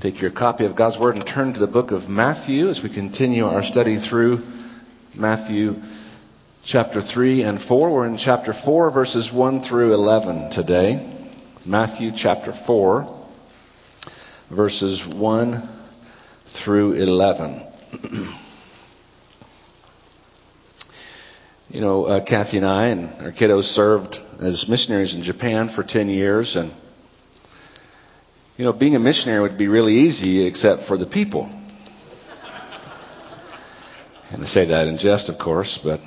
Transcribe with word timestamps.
Take 0.00 0.20
your 0.20 0.30
copy 0.30 0.64
of 0.64 0.76
God's 0.76 0.96
Word 0.96 1.16
and 1.16 1.26
turn 1.26 1.54
to 1.54 1.58
the 1.58 1.66
book 1.66 1.90
of 1.90 2.08
Matthew 2.08 2.68
as 2.68 2.80
we 2.84 2.94
continue 2.94 3.44
our 3.44 3.64
study 3.64 3.98
through 4.08 4.38
Matthew 5.16 5.72
chapter 6.64 7.00
3 7.02 7.42
and 7.42 7.58
4. 7.66 7.92
We're 7.92 8.06
in 8.06 8.16
chapter 8.16 8.54
4, 8.64 8.92
verses 8.92 9.28
1 9.34 9.64
through 9.68 9.94
11 9.94 10.52
today. 10.52 11.34
Matthew 11.66 12.12
chapter 12.14 12.54
4, 12.64 13.26
verses 14.54 15.02
1 15.16 15.84
through 16.64 16.92
11. 16.92 17.66
you 21.70 21.80
know, 21.80 22.04
uh, 22.04 22.24
Kathy 22.24 22.58
and 22.58 22.66
I 22.66 22.86
and 22.86 23.20
our 23.20 23.32
kiddos 23.32 23.64
served 23.74 24.14
as 24.40 24.64
missionaries 24.68 25.12
in 25.12 25.24
Japan 25.24 25.72
for 25.74 25.82
10 25.82 26.08
years 26.08 26.54
and 26.54 26.72
you 28.58 28.64
know, 28.64 28.72
being 28.72 28.96
a 28.96 28.98
missionary 28.98 29.40
would 29.40 29.56
be 29.56 29.68
really 29.68 29.94
easy 29.94 30.44
except 30.44 30.88
for 30.88 30.98
the 30.98 31.06
people. 31.06 31.44
And 34.30 34.42
I 34.42 34.46
say 34.46 34.66
that 34.66 34.88
in 34.88 34.98
jest, 34.98 35.30
of 35.30 35.38
course, 35.38 35.78
but 35.82 36.00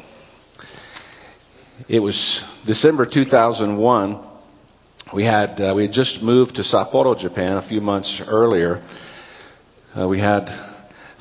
it 1.88 2.00
was 2.00 2.44
December 2.68 3.08
2001. 3.12 4.28
We 5.16 5.24
had 5.24 5.62
uh, 5.62 5.74
we 5.76 5.84
had 5.84 5.94
just 5.94 6.22
moved 6.22 6.56
to 6.56 6.64
Sapporo, 6.64 7.18
Japan, 7.18 7.54
a 7.54 7.68
few 7.68 7.80
months 7.80 8.22
earlier. 8.28 8.86
Uh, 9.98 10.08
we 10.10 10.20
had 10.20 10.46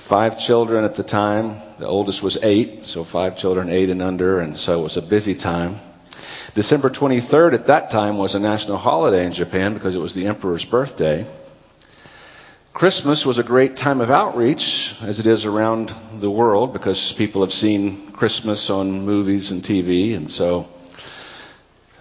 five 0.09 0.37
children 0.47 0.85
at 0.85 0.97
the 0.97 1.05
time. 1.05 1.79
The 1.79 1.87
oldest 1.87 2.24
was 2.24 2.38
eight, 2.43 2.87
so 2.87 3.07
five 3.10 3.37
children, 3.37 3.71
eight 3.71 3.88
and 3.88 4.02
under, 4.02 4.41
and 4.41 4.59
so 4.59 4.80
it 4.80 4.83
was 4.83 4.97
a 4.97 5.09
busy 5.09 5.37
time. 5.37 5.90
December 6.55 6.91
23rd 6.91 7.55
at 7.55 7.66
that 7.66 7.91
time 7.91 8.19
was 8.19 8.34
a 8.34 8.38
national 8.38 8.77
holiday 8.77 9.27
in 9.27 9.33
Japan 9.33 9.74
because 9.74 9.95
it 9.95 9.98
was 9.98 10.15
the 10.15 10.27
emperor's 10.27 10.66
birthday. 10.70 11.24
Christmas 12.73 13.24
was 13.27 13.38
a 13.38 13.43
great 13.43 13.77
time 13.77 14.01
of 14.01 14.10
outreach, 14.10 14.62
as 15.02 15.19
it 15.19 15.27
is 15.27 15.45
around 15.45 15.91
the 16.21 16.30
world, 16.30 16.73
because 16.73 17.15
people 17.18 17.43
have 17.43 17.51
seen 17.51 18.13
Christmas 18.16 18.71
on 18.71 19.04
movies 19.04 19.51
and 19.51 19.63
TV, 19.63 20.16
and 20.16 20.30
so 20.30 20.66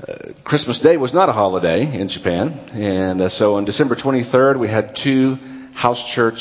uh, 0.07 0.31
Christmas 0.45 0.79
Day 0.79 0.95
was 0.95 1.13
not 1.13 1.27
a 1.27 1.33
holiday 1.33 1.81
in 1.81 2.07
Japan, 2.07 2.49
and 2.71 3.19
uh, 3.19 3.29
so 3.29 3.55
on 3.55 3.65
December 3.65 3.95
23rd 3.95 4.59
we 4.59 4.67
had 4.67 4.95
two 5.03 5.35
house 5.73 6.01
church 6.13 6.39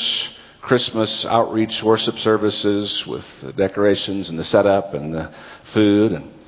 Christmas 0.61 1.25
outreach 1.27 1.81
worship 1.83 2.15
services 2.15 3.03
with 3.07 3.23
the 3.43 3.51
decorations 3.53 4.29
and 4.29 4.37
the 4.37 4.43
setup 4.43 4.93
and 4.93 5.13
the 5.13 5.33
food 5.73 6.11
and 6.11 6.38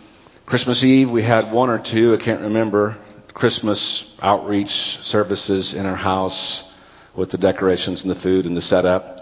Christmas 0.52 0.84
Eve, 0.84 1.10
we 1.10 1.24
had 1.24 1.54
one 1.54 1.70
or 1.70 1.78
two, 1.78 2.14
I 2.14 2.22
can't 2.22 2.42
remember, 2.42 2.98
Christmas 3.34 4.04
outreach 4.22 4.68
services 5.04 5.74
in 5.74 5.86
our 5.86 5.96
house 5.96 6.66
with 7.18 7.32
the 7.32 7.38
decorations 7.38 8.02
and 8.02 8.12
the 8.12 8.22
food 8.22 8.46
and 8.46 8.58
the 8.58 8.62
setup. 8.62 9.16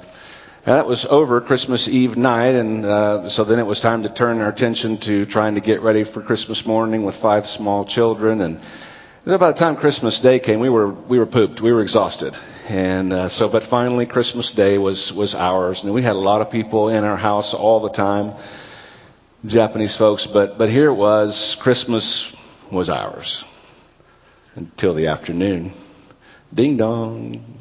And 0.66 0.76
that 0.76 0.88
was 0.88 1.06
over 1.08 1.40
Christmas 1.40 1.88
Eve 1.88 2.18
night, 2.18 2.56
and 2.56 2.84
uh, 2.84 3.30
so 3.30 3.46
then 3.46 3.60
it 3.60 3.64
was 3.68 3.80
time 3.80 4.02
to 4.02 4.14
turn 4.16 4.40
our 4.42 4.50
attention 4.50 5.00
to 5.04 5.28
trying 5.28 5.54
to 5.54 5.62
get 5.62 5.84
ready 5.84 6.04
for 6.16 6.24
Christmas 6.24 6.64
morning 6.66 7.06
with 7.06 7.14
five 7.22 7.44
small 7.46 7.86
children. 7.86 8.42
And 8.42 8.60
by 9.24 9.52
the 9.52 9.60
time 9.60 9.76
Christmas 9.76 10.20
Day 10.24 10.40
came, 10.40 10.60
we 10.60 10.70
were 10.70 10.92
we 10.92 11.20
were 11.20 11.28
pooped, 11.28 11.62
we 11.62 11.72
were 11.72 11.84
exhausted, 11.84 12.34
and 12.34 13.14
uh, 13.14 13.30
so 13.30 13.52
but 13.52 13.70
finally 13.70 14.08
Christmas 14.08 14.52
Day 14.56 14.80
was 14.80 15.14
was 15.16 15.36
ours, 15.36 15.80
and 15.84 15.94
we 15.94 16.02
had 16.02 16.14
a 16.14 16.26
lot 16.32 16.42
of 16.42 16.50
people 16.50 16.90
in 16.90 17.04
our 17.04 17.18
house 17.18 17.54
all 17.56 17.84
the 17.84 17.96
time 17.96 18.34
Japanese 19.46 19.96
folks, 19.98 20.28
but, 20.34 20.58
but 20.58 20.70
here 20.70 20.90
it 20.90 20.96
was, 20.96 21.58
Christmas 21.62 22.34
was 22.72 22.90
ours 22.90 23.44
until 24.56 24.94
the 24.94 25.08
afternoon. 25.08 25.74
Ding 26.54 26.76
dong. 26.76 27.60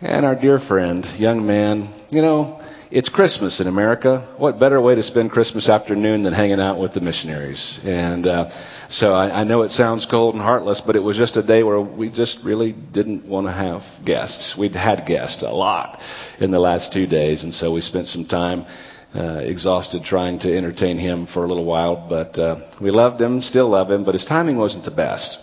And 0.00 0.26
our 0.26 0.34
dear 0.34 0.58
friend, 0.66 1.06
young 1.16 1.46
man, 1.46 2.06
you 2.10 2.22
know, 2.22 2.60
it's 2.90 3.08
Christmas 3.08 3.60
in 3.60 3.68
America. 3.68 4.34
What 4.36 4.58
better 4.58 4.80
way 4.80 4.96
to 4.96 5.02
spend 5.04 5.30
Christmas 5.30 5.68
afternoon 5.68 6.24
than 6.24 6.32
hanging 6.32 6.58
out 6.58 6.80
with 6.80 6.92
the 6.92 7.00
missionaries? 7.00 7.78
And 7.84 8.26
uh, 8.26 8.88
so 8.90 9.12
I, 9.12 9.42
I 9.42 9.44
know 9.44 9.62
it 9.62 9.70
sounds 9.70 10.08
cold 10.10 10.34
and 10.34 10.42
heartless, 10.42 10.82
but 10.84 10.96
it 10.96 11.00
was 11.00 11.16
just 11.16 11.36
a 11.36 11.46
day 11.46 11.62
where 11.62 11.80
we 11.80 12.10
just 12.10 12.38
really 12.44 12.72
didn't 12.72 13.28
want 13.28 13.46
to 13.46 13.52
have 13.52 13.82
guests. 14.04 14.56
We'd 14.58 14.74
had 14.74 15.06
guests 15.06 15.44
a 15.44 15.52
lot 15.52 16.00
in 16.40 16.50
the 16.50 16.58
last 16.58 16.92
two 16.92 17.06
days, 17.06 17.44
and 17.44 17.54
so 17.54 17.70
we 17.70 17.80
spent 17.80 18.08
some 18.08 18.24
time 18.24 18.66
uh, 19.14 19.38
exhausted 19.38 20.02
trying 20.04 20.38
to 20.38 20.56
entertain 20.56 20.98
him 20.98 21.26
for 21.32 21.44
a 21.44 21.48
little 21.48 21.64
while, 21.64 22.06
but 22.08 22.38
uh, 22.38 22.76
we 22.80 22.90
loved 22.90 23.20
him, 23.20 23.40
still 23.40 23.70
love 23.70 23.90
him, 23.90 24.04
but 24.04 24.14
his 24.14 24.24
timing 24.24 24.56
wasn't 24.56 24.84
the 24.84 24.90
best. 24.90 25.38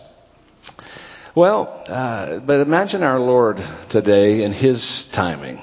Well, 1.35 1.83
uh, 1.88 2.39
but 2.45 2.61
imagine 2.61 3.03
our 3.03 3.19
Lord 3.19 3.57
today 3.91 4.44
and 4.44 4.53
his 4.53 5.07
timing. 5.13 5.61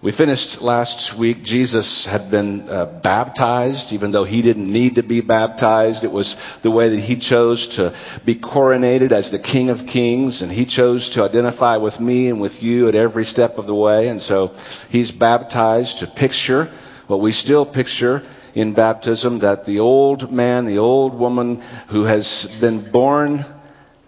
We 0.00 0.12
finished 0.12 0.60
last 0.60 1.18
week, 1.18 1.42
Jesus 1.42 2.06
had 2.08 2.30
been 2.30 2.68
uh, 2.68 3.00
baptized, 3.02 3.92
even 3.92 4.12
though 4.12 4.24
he 4.24 4.42
didn't 4.42 4.72
need 4.72 4.94
to 4.94 5.02
be 5.02 5.20
baptized. 5.20 6.04
It 6.04 6.12
was 6.12 6.36
the 6.62 6.70
way 6.70 6.88
that 6.90 7.00
he 7.00 7.18
chose 7.18 7.66
to 7.76 8.20
be 8.24 8.38
coronated 8.38 9.10
as 9.10 9.30
the 9.32 9.40
King 9.40 9.70
of 9.70 9.86
Kings, 9.92 10.40
and 10.40 10.52
he 10.52 10.66
chose 10.66 11.10
to 11.14 11.22
identify 11.22 11.78
with 11.78 11.98
me 11.98 12.28
and 12.28 12.40
with 12.40 12.52
you 12.60 12.88
at 12.88 12.94
every 12.94 13.24
step 13.24 13.52
of 13.56 13.66
the 13.66 13.74
way. 13.74 14.06
And 14.06 14.20
so 14.22 14.54
he's 14.90 15.10
baptized 15.10 15.98
to 15.98 16.12
picture 16.16 16.68
what 17.08 17.20
we 17.20 17.32
still 17.32 17.66
picture 17.66 18.20
in 18.54 18.74
baptism 18.74 19.40
that 19.40 19.64
the 19.66 19.80
old 19.80 20.30
man, 20.30 20.66
the 20.66 20.78
old 20.78 21.18
woman 21.18 21.56
who 21.90 22.04
has 22.04 22.46
been 22.60 22.92
born 22.92 23.44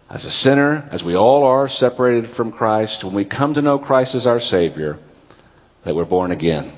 as 0.08 0.24
a 0.24 0.30
sinner, 0.30 0.88
as 0.92 1.02
we 1.04 1.14
all 1.14 1.44
are, 1.44 1.68
separated 1.68 2.34
from 2.36 2.52
Christ, 2.52 3.04
when 3.04 3.14
we 3.14 3.24
come 3.24 3.54
to 3.54 3.62
know 3.62 3.78
Christ 3.78 4.14
as 4.14 4.26
our 4.26 4.40
Savior, 4.40 4.98
that 5.84 5.94
we're 5.94 6.04
born 6.04 6.30
again. 6.30 6.76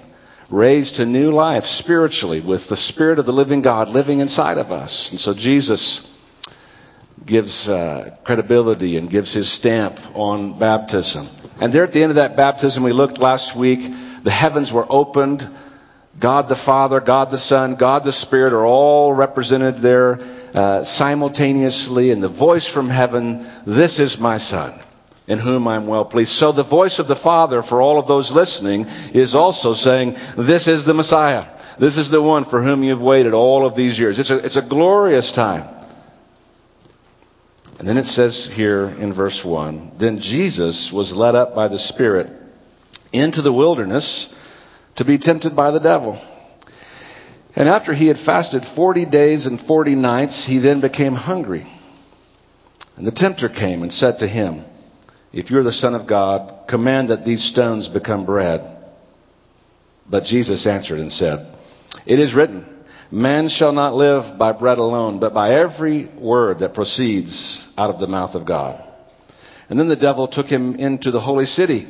Raised 0.51 0.97
to 0.97 1.07
new 1.07 1.31
life 1.31 1.65
spiritually 1.65 2.43
with 2.45 2.61
the 2.69 2.77
Spirit 2.77 3.19
of 3.19 3.27
the 3.27 3.33
living 3.33 3.63
God 3.63 3.89
living 3.89 4.21
inside 4.21 4.59
of 4.59 4.71
us. 4.71 5.09
And 5.11 5.19
so 5.19 5.33
Jesus 5.35 6.07
gives 7.27 7.67
uh, 7.69 8.19
credibility 8.25 8.99
and 8.99 9.11
gives 9.11 9.35
his 9.35 9.57
stamp 9.57 9.97
on 10.15 10.59
baptism. 10.59 11.27
And 11.59 11.73
there 11.73 11.85
at 11.85 11.93
the 11.93 12.03
end 12.03 12.11
of 12.11 12.17
that 12.17 12.37
baptism, 12.37 12.85
we 12.85 12.93
looked 12.93 13.19
last 13.19 13.59
week, 13.59 13.79
the 14.25 14.31
heavens 14.31 14.71
were 14.75 14.87
opened 14.91 15.43
God 16.21 16.49
the 16.49 16.61
Father, 16.67 17.01
God 17.01 17.31
the 17.31 17.39
Son, 17.39 17.77
God 17.79 18.05
the 18.05 18.13
Spirit 18.13 18.53
are 18.53 18.67
all 18.67 19.15
represented 19.15 19.83
there 19.83 20.21
uh, 20.55 20.85
simultaneously, 20.85 22.11
and 22.11 22.23
the 22.23 22.29
voice 22.29 22.71
from 22.75 22.91
heaven, 22.91 23.63
This 23.67 23.99
is 23.99 24.19
my 24.21 24.39
Son, 24.39 24.83
in 25.27 25.39
whom 25.39 25.67
I'm 25.67 25.87
well 25.87 26.05
pleased. 26.05 26.33
So 26.33 26.53
the 26.53 26.69
voice 26.69 26.99
of 26.99 27.09
the 27.09 27.21
Father, 27.23 27.63
for 27.67 27.81
all 27.81 27.99
of 27.99 28.07
those 28.07 28.31
listening, 28.35 28.85
is 29.15 29.35
also 29.35 29.73
saying, 29.73 30.15
This 30.37 30.69
is 30.69 30.85
the 30.85 30.95
Messiah. 30.95 31.79
This 31.81 31.97
is 31.97 32.11
the 32.11 32.21
one 32.21 32.45
for 32.51 32.63
whom 32.63 32.83
you've 32.83 33.01
waited 33.01 33.33
all 33.33 33.67
of 33.67 33.75
these 33.75 33.99
years. 33.99 34.19
It's 34.19 34.31
a, 34.31 34.45
it's 34.45 34.59
a 34.59 34.69
glorious 34.69 35.33
time. 35.35 35.79
And 37.79 37.89
then 37.89 37.97
it 37.97 38.05
says 38.05 38.51
here 38.55 38.89
in 38.89 39.15
verse 39.15 39.41
1 39.45 39.93
Then 39.99 40.19
Jesus 40.19 40.91
was 40.95 41.13
led 41.17 41.35
up 41.35 41.55
by 41.55 41.69
the 41.69 41.79
Spirit 41.79 42.29
into 43.13 43.43
the 43.43 43.53
wilderness 43.53 44.29
to 44.97 45.05
be 45.05 45.19
tempted 45.19 45.57
by 45.57 45.71
the 45.71 45.81
devil. 45.81 46.21
And 47.55 47.69
after 47.69 47.95
he 47.95 48.07
had 48.07 48.17
fasted 48.25 48.63
40 48.75 49.07
days 49.07 49.47
and 49.47 49.61
40 49.67 49.95
nights, 49.95 50.47
he 50.49 50.59
then 50.59 50.81
became 50.81 51.15
hungry. 51.15 51.67
And 52.97 53.07
the 53.07 53.13
tempter 53.13 53.49
came 53.49 53.83
and 53.83 53.93
said 53.93 54.19
to 54.19 54.29
him, 54.29 54.65
If 55.33 55.51
you're 55.51 55.63
the 55.63 55.73
Son 55.73 55.95
of 55.95 56.09
God, 56.09 56.69
command 56.69 57.11
that 57.11 57.25
these 57.25 57.51
stones 57.53 57.89
become 57.89 58.25
bread. 58.25 58.61
But 60.09 60.25
Jesus 60.25 60.67
answered 60.67 60.99
and 60.99 61.13
said, 61.13 61.57
It 62.07 62.19
is 62.19 62.35
written, 62.35 62.67
Man 63.11 63.49
shall 63.49 63.73
not 63.73 63.95
live 63.95 64.39
by 64.39 64.53
bread 64.53 64.79
alone, 64.79 65.21
but 65.21 65.35
by 65.35 65.55
every 65.55 66.11
word 66.19 66.61
that 66.61 66.75
proceeds 66.75 67.67
out 67.77 67.91
of 67.91 68.01
the 68.01 68.07
mouth 68.07 68.35
of 68.35 68.47
God. 68.47 68.83
And 69.69 69.79
then 69.79 69.89
the 69.89 69.97
devil 69.97 70.29
took 70.29 70.47
him 70.47 70.75
into 70.77 71.11
the 71.11 71.21
holy 71.21 71.47
city 71.47 71.87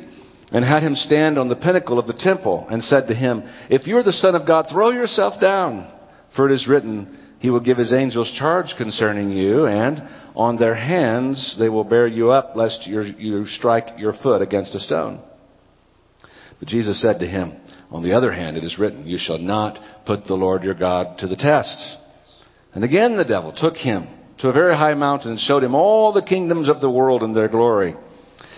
and 0.53 0.63
had 0.63 0.83
him 0.83 0.95
stand 0.95 1.39
on 1.39 1.49
the 1.49 1.55
pinnacle 1.55 1.97
of 1.97 2.05
the 2.05 2.13
temple 2.13 2.67
and 2.69 2.83
said 2.83 3.07
to 3.07 3.15
him, 3.15 3.43
If 3.69 3.87
you 3.87 3.97
are 3.97 4.03
the 4.03 4.13
Son 4.13 4.35
of 4.35 4.47
God, 4.47 4.67
throw 4.71 4.91
yourself 4.91 5.41
down, 5.41 5.91
for 6.35 6.49
it 6.49 6.53
is 6.53 6.67
written, 6.67 7.17
He 7.39 7.49
will 7.49 7.59
give 7.59 7.77
His 7.77 7.91
angels 7.91 8.31
charge 8.37 8.75
concerning 8.77 9.31
you, 9.31 9.65
and 9.65 10.01
on 10.35 10.57
their 10.57 10.75
hands 10.75 11.57
they 11.59 11.69
will 11.69 11.83
bear 11.83 12.07
you 12.07 12.31
up, 12.31 12.55
lest 12.55 12.85
you 12.87 13.45
strike 13.47 13.97
your 13.97 14.13
foot 14.13 14.43
against 14.43 14.75
a 14.75 14.79
stone. 14.79 15.21
But 16.59 16.69
Jesus 16.69 17.01
said 17.01 17.19
to 17.19 17.27
him, 17.27 17.53
On 17.91 18.03
the 18.03 18.13
other 18.13 18.31
hand, 18.31 18.55
it 18.55 18.63
is 18.63 18.79
written, 18.79 19.07
You 19.07 19.17
shall 19.19 19.39
not 19.39 19.77
put 20.05 20.25
the 20.25 20.35
Lord 20.35 20.63
your 20.63 20.75
God 20.75 21.17
to 21.17 21.27
the 21.27 21.35
test. 21.35 21.97
And 22.73 22.83
again 22.83 23.17
the 23.17 23.25
devil 23.25 23.51
took 23.51 23.75
him 23.75 24.07
to 24.39 24.49
a 24.49 24.53
very 24.53 24.75
high 24.75 24.93
mountain 24.93 25.31
and 25.31 25.39
showed 25.39 25.63
him 25.63 25.75
all 25.75 26.13
the 26.13 26.21
kingdoms 26.21 26.69
of 26.69 26.79
the 26.79 26.89
world 26.89 27.23
and 27.23 27.35
their 27.35 27.49
glory. 27.49 27.95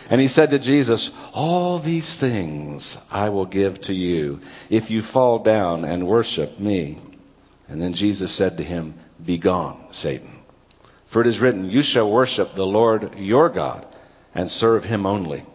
And 0.09 0.21
he 0.21 0.27
said 0.27 0.51
to 0.51 0.59
Jesus, 0.59 1.09
All 1.33 1.81
these 1.83 2.17
things 2.19 2.97
I 3.09 3.29
will 3.29 3.45
give 3.45 3.81
to 3.83 3.93
you 3.93 4.39
if 4.69 4.89
you 4.89 5.01
fall 5.13 5.41
down 5.43 5.83
and 5.83 6.07
worship 6.07 6.59
me. 6.59 7.01
And 7.67 7.81
then 7.81 7.93
Jesus 7.93 8.37
said 8.37 8.57
to 8.57 8.63
him, 8.63 8.95
Begone, 9.25 9.87
Satan. 9.91 10.39
For 11.11 11.21
it 11.21 11.27
is 11.27 11.39
written, 11.39 11.69
You 11.69 11.81
shall 11.83 12.11
worship 12.11 12.49
the 12.55 12.63
Lord 12.63 13.15
your 13.17 13.49
God 13.49 13.87
and 14.33 14.49
serve 14.51 14.83
him 14.83 15.05
only. 15.05 15.45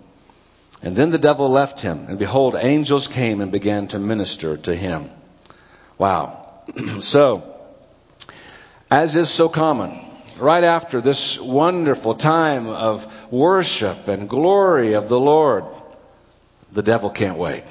And 0.82 0.96
then 0.96 1.10
the 1.10 1.18
devil 1.18 1.52
left 1.52 1.80
him, 1.80 2.06
and 2.08 2.18
behold, 2.18 2.54
angels 2.58 3.08
came 3.14 3.42
and 3.42 3.52
began 3.52 3.86
to 3.88 3.98
minister 3.98 4.56
to 4.56 4.74
him. 4.74 5.10
Wow. 5.98 6.62
so, 7.00 7.56
as 8.90 9.14
is 9.14 9.36
so 9.36 9.50
common, 9.50 10.10
right 10.40 10.64
after 10.64 11.02
this 11.02 11.38
wonderful 11.42 12.16
time 12.16 12.66
of 12.66 13.00
worship 13.32 14.08
and 14.08 14.28
glory 14.28 14.94
of 14.94 15.08
the 15.08 15.16
Lord, 15.16 15.64
the 16.74 16.82
devil 16.82 17.10
can't 17.10 17.38
wait. 17.38 17.64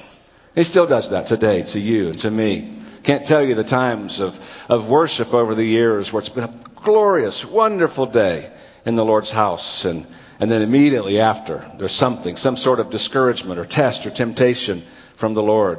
He 0.54 0.64
still 0.64 0.86
does 0.86 1.08
that 1.10 1.28
today 1.28 1.62
to 1.72 1.78
you 1.78 2.08
and 2.08 2.18
to 2.20 2.30
me. 2.30 2.76
Can't 3.04 3.24
tell 3.24 3.42
you 3.44 3.54
the 3.54 3.64
times 3.64 4.20
of, 4.20 4.32
of 4.68 4.90
worship 4.90 5.28
over 5.28 5.54
the 5.54 5.64
years 5.64 6.10
where 6.12 6.22
it's 6.22 6.32
been 6.32 6.44
a 6.44 6.64
glorious, 6.84 7.46
wonderful 7.50 8.10
day 8.10 8.54
in 8.84 8.96
the 8.96 9.02
Lord's 9.02 9.30
house. 9.30 9.82
And, 9.84 10.06
and 10.38 10.50
then 10.50 10.62
immediately 10.62 11.18
after, 11.20 11.70
there's 11.78 11.96
something, 11.96 12.36
some 12.36 12.56
sort 12.56 12.80
of 12.80 12.90
discouragement 12.90 13.58
or 13.58 13.66
test 13.68 14.04
or 14.04 14.10
temptation 14.14 14.86
from 15.18 15.34
the 15.34 15.42
Lord. 15.42 15.78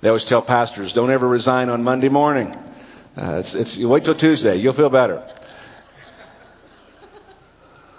They 0.00 0.08
always 0.08 0.26
tell 0.28 0.42
pastors, 0.42 0.92
don't 0.94 1.10
ever 1.10 1.28
resign 1.28 1.68
on 1.68 1.82
Monday 1.82 2.08
morning. 2.08 2.48
Uh, 2.48 3.38
it's, 3.38 3.54
it's, 3.56 3.76
you 3.78 3.88
wait 3.88 4.04
till 4.04 4.16
Tuesday, 4.16 4.56
you'll 4.56 4.74
feel 4.74 4.90
better. 4.90 5.26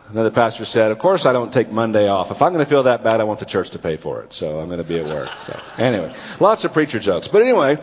Another 0.09 0.31
pastor 0.31 0.65
said, 0.65 0.91
Of 0.91 0.97
course 0.97 1.25
I 1.27 1.33
don't 1.33 1.51
take 1.51 1.69
Monday 1.69 2.07
off. 2.07 2.31
If 2.31 2.41
I'm 2.41 2.51
going 2.51 2.65
to 2.65 2.69
feel 2.69 2.83
that 2.83 3.03
bad, 3.03 3.21
I 3.21 3.25
want 3.25 3.39
the 3.39 3.45
church 3.45 3.69
to 3.73 3.79
pay 3.79 3.97
for 3.97 4.23
it. 4.23 4.33
So 4.33 4.59
I'm 4.59 4.67
going 4.67 4.81
to 4.81 4.87
be 4.87 4.99
at 4.99 5.05
work. 5.05 5.29
So 5.45 5.59
anyway, 5.77 6.11
lots 6.39 6.65
of 6.65 6.71
preacher 6.71 6.99
jokes. 6.99 7.29
But 7.31 7.43
anyway, 7.43 7.75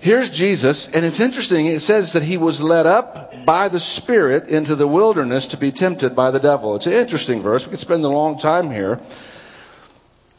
here's 0.00 0.30
Jesus, 0.30 0.88
and 0.94 1.04
it's 1.04 1.20
interesting. 1.20 1.66
It 1.66 1.80
says 1.80 2.12
that 2.14 2.22
he 2.22 2.38
was 2.38 2.60
led 2.62 2.86
up 2.86 3.32
by 3.44 3.68
the 3.68 3.80
Spirit 4.02 4.48
into 4.48 4.74
the 4.74 4.88
wilderness 4.88 5.48
to 5.50 5.58
be 5.58 5.70
tempted 5.70 6.16
by 6.16 6.30
the 6.30 6.40
devil. 6.40 6.76
It's 6.76 6.86
an 6.86 6.94
interesting 6.94 7.42
verse. 7.42 7.62
We 7.66 7.72
could 7.72 7.80
spend 7.80 8.04
a 8.04 8.08
long 8.08 8.38
time 8.38 8.70
here. 8.70 8.98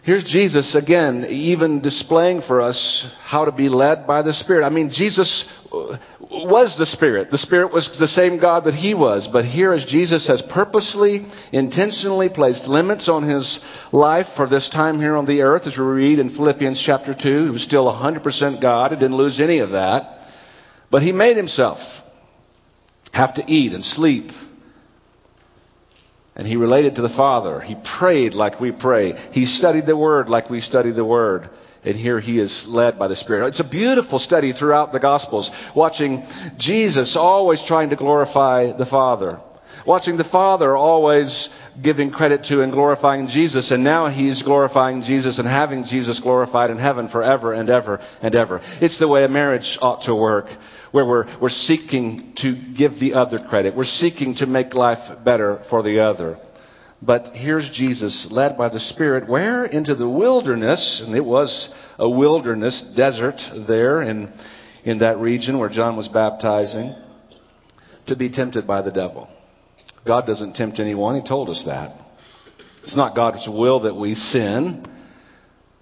Here's 0.03 0.23
Jesus 0.23 0.75
again, 0.75 1.25
even 1.25 1.81
displaying 1.81 2.41
for 2.47 2.61
us 2.61 3.07
how 3.21 3.45
to 3.45 3.51
be 3.51 3.69
led 3.69 4.07
by 4.07 4.23
the 4.23 4.33
Spirit. 4.33 4.65
I 4.65 4.69
mean, 4.69 4.89
Jesus 4.91 5.45
was 5.71 6.75
the 6.77 6.85
Spirit. 6.85 7.31
The 7.31 7.37
Spirit 7.37 7.73
was 7.73 7.95
the 7.99 8.07
same 8.07 8.39
God 8.39 8.65
that 8.65 8.73
He 8.73 8.93
was. 8.93 9.29
But 9.31 9.45
here, 9.45 9.71
as 9.71 9.85
Jesus 9.85 10.27
has 10.27 10.43
purposely, 10.53 11.25
intentionally 11.51 12.29
placed 12.29 12.67
limits 12.67 13.07
on 13.07 13.29
His 13.29 13.59
life 13.91 14.25
for 14.35 14.47
this 14.47 14.69
time 14.69 14.99
here 14.99 15.15
on 15.15 15.25
the 15.25 15.41
earth, 15.41 15.63
as 15.65 15.77
we 15.77 15.83
read 15.83 16.19
in 16.19 16.35
Philippians 16.35 16.83
chapter 16.85 17.13
2, 17.13 17.45
He 17.45 17.51
was 17.51 17.63
still 17.63 17.85
100% 17.85 18.61
God. 18.61 18.91
He 18.91 18.97
didn't 18.97 19.17
lose 19.17 19.39
any 19.39 19.59
of 19.59 19.71
that. 19.71 20.27
But 20.89 21.03
He 21.03 21.11
made 21.11 21.37
Himself 21.37 21.79
have 23.13 23.35
to 23.35 23.43
eat 23.51 23.73
and 23.73 23.83
sleep 23.83 24.31
and 26.35 26.47
he 26.47 26.55
related 26.55 26.95
to 26.95 27.01
the 27.01 27.13
Father. 27.15 27.59
He 27.59 27.75
prayed 27.99 28.33
like 28.33 28.59
we 28.59 28.71
pray. 28.71 29.13
He 29.31 29.45
studied 29.45 29.85
the 29.85 29.97
Word 29.97 30.29
like 30.29 30.49
we 30.49 30.61
study 30.61 30.91
the 30.91 31.05
Word. 31.05 31.49
And 31.83 31.95
here 31.95 32.19
he 32.19 32.39
is 32.39 32.65
led 32.67 32.99
by 32.99 33.07
the 33.07 33.15
Spirit. 33.15 33.47
It's 33.47 33.59
a 33.59 33.69
beautiful 33.69 34.19
study 34.19 34.53
throughout 34.53 34.91
the 34.91 34.99
Gospels, 34.99 35.49
watching 35.75 36.23
Jesus 36.59 37.15
always 37.17 37.63
trying 37.67 37.89
to 37.89 37.95
glorify 37.95 38.77
the 38.77 38.85
Father. 38.85 39.39
Watching 39.87 40.17
the 40.17 40.29
Father 40.31 40.75
always 40.75 41.49
giving 41.83 42.11
credit 42.11 42.43
to 42.45 42.61
and 42.61 42.71
glorifying 42.71 43.27
Jesus, 43.27 43.71
and 43.71 43.83
now 43.83 44.09
he's 44.09 44.43
glorifying 44.43 45.01
Jesus 45.01 45.39
and 45.39 45.47
having 45.47 45.85
Jesus 45.85 46.19
glorified 46.19 46.69
in 46.69 46.77
heaven 46.77 47.07
forever 47.07 47.53
and 47.53 47.69
ever 47.69 47.99
and 48.21 48.35
ever. 48.35 48.59
It's 48.79 48.99
the 48.99 49.07
way 49.07 49.23
a 49.23 49.29
marriage 49.29 49.77
ought 49.81 50.05
to 50.05 50.13
work 50.13 50.45
where 50.91 51.05
we're, 51.05 51.39
we're 51.39 51.49
seeking 51.49 52.33
to 52.37 52.55
give 52.77 52.99
the 52.99 53.13
other 53.13 53.39
credit. 53.49 53.75
We're 53.75 53.85
seeking 53.85 54.35
to 54.35 54.45
make 54.45 54.73
life 54.75 55.23
better 55.23 55.63
for 55.69 55.81
the 55.81 56.03
other. 56.03 56.37
But 57.01 57.31
here's 57.33 57.69
Jesus 57.73 58.27
led 58.29 58.57
by 58.57 58.69
the 58.69 58.79
Spirit 58.79 59.27
where? 59.27 59.65
Into 59.65 59.95
the 59.95 60.09
wilderness, 60.09 61.01
and 61.05 61.15
it 61.15 61.25
was 61.25 61.69
a 61.97 62.07
wilderness 62.07 62.93
desert 62.95 63.39
there 63.67 64.03
in, 64.03 64.31
in 64.83 64.99
that 64.99 65.17
region 65.17 65.57
where 65.57 65.69
John 65.69 65.97
was 65.97 66.07
baptizing, 66.09 66.95
to 68.07 68.15
be 68.15 68.29
tempted 68.29 68.67
by 68.67 68.83
the 68.83 68.91
devil. 68.91 69.27
God 70.05 70.27
doesn't 70.27 70.53
tempt 70.53 70.79
anyone, 70.79 71.19
He 71.19 71.27
told 71.27 71.49
us 71.49 71.63
that. 71.65 71.95
It's 72.83 72.95
not 72.95 73.15
God's 73.15 73.47
will 73.47 73.81
that 73.81 73.95
we 73.95 74.13
sin. 74.13 74.85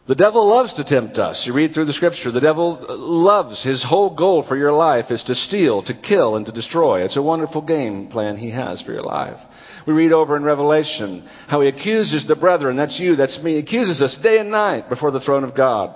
The 0.07 0.15
devil 0.15 0.47
loves 0.47 0.73
to 0.73 0.83
tempt 0.83 1.17
us. 1.17 1.43
You 1.45 1.53
read 1.53 1.73
through 1.73 1.85
the 1.85 1.93
scripture, 1.93 2.31
the 2.31 2.39
devil 2.39 2.83
loves, 2.89 3.63
his 3.63 3.85
whole 3.87 4.15
goal 4.15 4.43
for 4.47 4.57
your 4.57 4.73
life 4.73 5.05
is 5.11 5.23
to 5.25 5.35
steal, 5.35 5.83
to 5.83 5.93
kill, 5.93 6.35
and 6.35 6.45
to 6.45 6.51
destroy. 6.51 7.03
It's 7.03 7.15
a 7.15 7.21
wonderful 7.21 7.61
game 7.61 8.07
plan 8.07 8.35
he 8.35 8.49
has 8.49 8.81
for 8.81 8.91
your 8.91 9.03
life. 9.03 9.37
We 9.87 9.93
read 9.93 10.11
over 10.11 10.35
in 10.35 10.43
Revelation 10.43 11.27
how 11.47 11.61
he 11.61 11.67
accuses 11.67 12.25
the 12.27 12.35
brethren, 12.35 12.75
that's 12.75 12.99
you, 12.99 13.15
that's 13.15 13.39
me, 13.41 13.57
accuses 13.57 14.01
us 14.01 14.17
day 14.21 14.39
and 14.39 14.51
night 14.51 14.89
before 14.89 15.11
the 15.11 15.19
throne 15.19 15.43
of 15.43 15.55
God. 15.55 15.95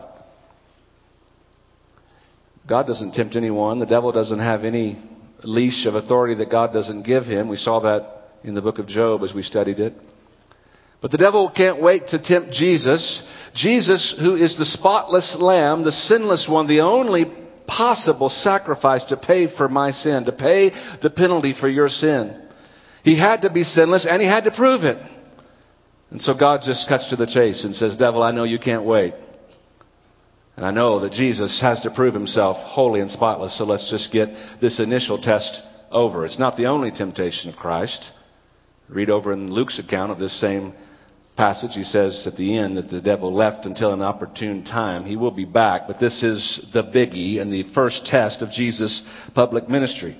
God 2.68 2.88
doesn't 2.88 3.13
tempt 3.13 3.35
anyone. 3.35 3.80
The 3.80 3.85
devil 3.85 4.12
doesn't 4.12 4.39
have 4.39 4.63
any 4.63 5.03
leash 5.44 5.85
of 5.85 5.95
authority 5.95 6.35
that 6.35 6.50
God 6.50 6.71
doesn't 6.71 7.03
give 7.03 7.25
him. 7.25 7.50
We 7.50 7.57
saw 7.57 7.81
that 7.81 8.39
in 8.44 8.56
the 8.56 8.62
book 8.62 8.80
of 8.80 8.88
Job 8.88 9.21
as 9.24 9.33
we 9.33 9.44
studied 9.44 9.80
it. 9.80 9.94
But 11.01 11.12
the 11.12 11.18
devil 11.18 11.51
can't 11.53 11.81
wait 11.81 12.07
to 12.07 12.24
tempt 12.24 12.53
Jesus 12.53 13.21
Jesus, 13.56 14.15
who 14.19 14.36
is 14.36 14.57
the 14.57 14.65
spotless 14.65 15.36
lamb, 15.39 15.83
the 15.83 15.91
sinless 15.91 16.47
one, 16.50 16.68
the 16.68 16.81
only 16.81 17.25
possible 17.68 18.29
sacrifice 18.29 19.06
to 19.06 19.18
pay 19.18 19.56
for 19.56 19.68
my 19.69 19.91
sin, 19.91 20.25
to 20.25 20.31
pay 20.31 20.71
the 21.01 21.09
penalty 21.09 21.56
for 21.59 21.69
your 21.69 21.88
sin. 21.88 22.43
He 23.03 23.19
had 23.19 23.41
to 23.41 23.50
be 23.50 23.63
sinless 23.63 24.07
and 24.09 24.21
he 24.21 24.27
had 24.27 24.45
to 24.45 24.51
prove 24.51 24.83
it. 24.83 24.97
And 26.09 26.21
so 26.21 26.33
God 26.33 26.61
just 26.63 26.88
cuts 26.88 27.09
to 27.09 27.15
the 27.15 27.25
chase 27.25 27.63
and 27.65 27.75
says, 27.75 27.97
Devil, 27.97 28.23
I 28.23 28.31
know 28.31 28.44
you 28.44 28.59
can't 28.59 28.83
wait. 28.83 29.13
And 30.55 30.65
I 30.65 30.71
know 30.71 31.00
that 31.00 31.11
Jesus 31.11 31.59
has 31.61 31.81
to 31.81 31.91
prove 31.91 32.13
himself 32.13 32.55
holy 32.59 33.00
and 33.01 33.09
spotless, 33.09 33.57
so 33.57 33.63
let's 33.63 33.89
just 33.89 34.13
get 34.13 34.29
this 34.61 34.79
initial 34.79 35.19
test 35.19 35.61
over. 35.91 36.25
It's 36.25 36.38
not 36.38 36.55
the 36.55 36.67
only 36.67 36.91
temptation 36.91 37.50
of 37.50 37.55
Christ. 37.55 38.11
Read 38.88 39.09
over 39.09 39.33
in 39.33 39.51
Luke's 39.51 39.79
account 39.79 40.11
of 40.11 40.19
this 40.19 40.39
same 40.39 40.73
passage, 41.35 41.71
he 41.73 41.83
says 41.83 42.27
at 42.27 42.38
the 42.38 42.55
end 42.55 42.77
that 42.77 42.89
the 42.89 43.01
devil 43.01 43.33
left 43.33 43.65
until 43.65 43.91
an 43.94 44.03
opportune 44.03 44.63
time. 44.63 45.05
He 45.05 45.15
will 45.15 45.31
be 45.31 45.45
back, 45.45 45.88
but 45.88 46.00
this 46.00 46.21
is 46.21 46.63
the 46.73 46.83
biggie 46.83 47.41
and 47.41 47.51
the 47.51 47.73
first 47.73 48.05
test 48.05 48.44
of 48.44 48.51
Jesus' 48.51 49.01
public 49.33 49.67
ministry. 49.67 50.15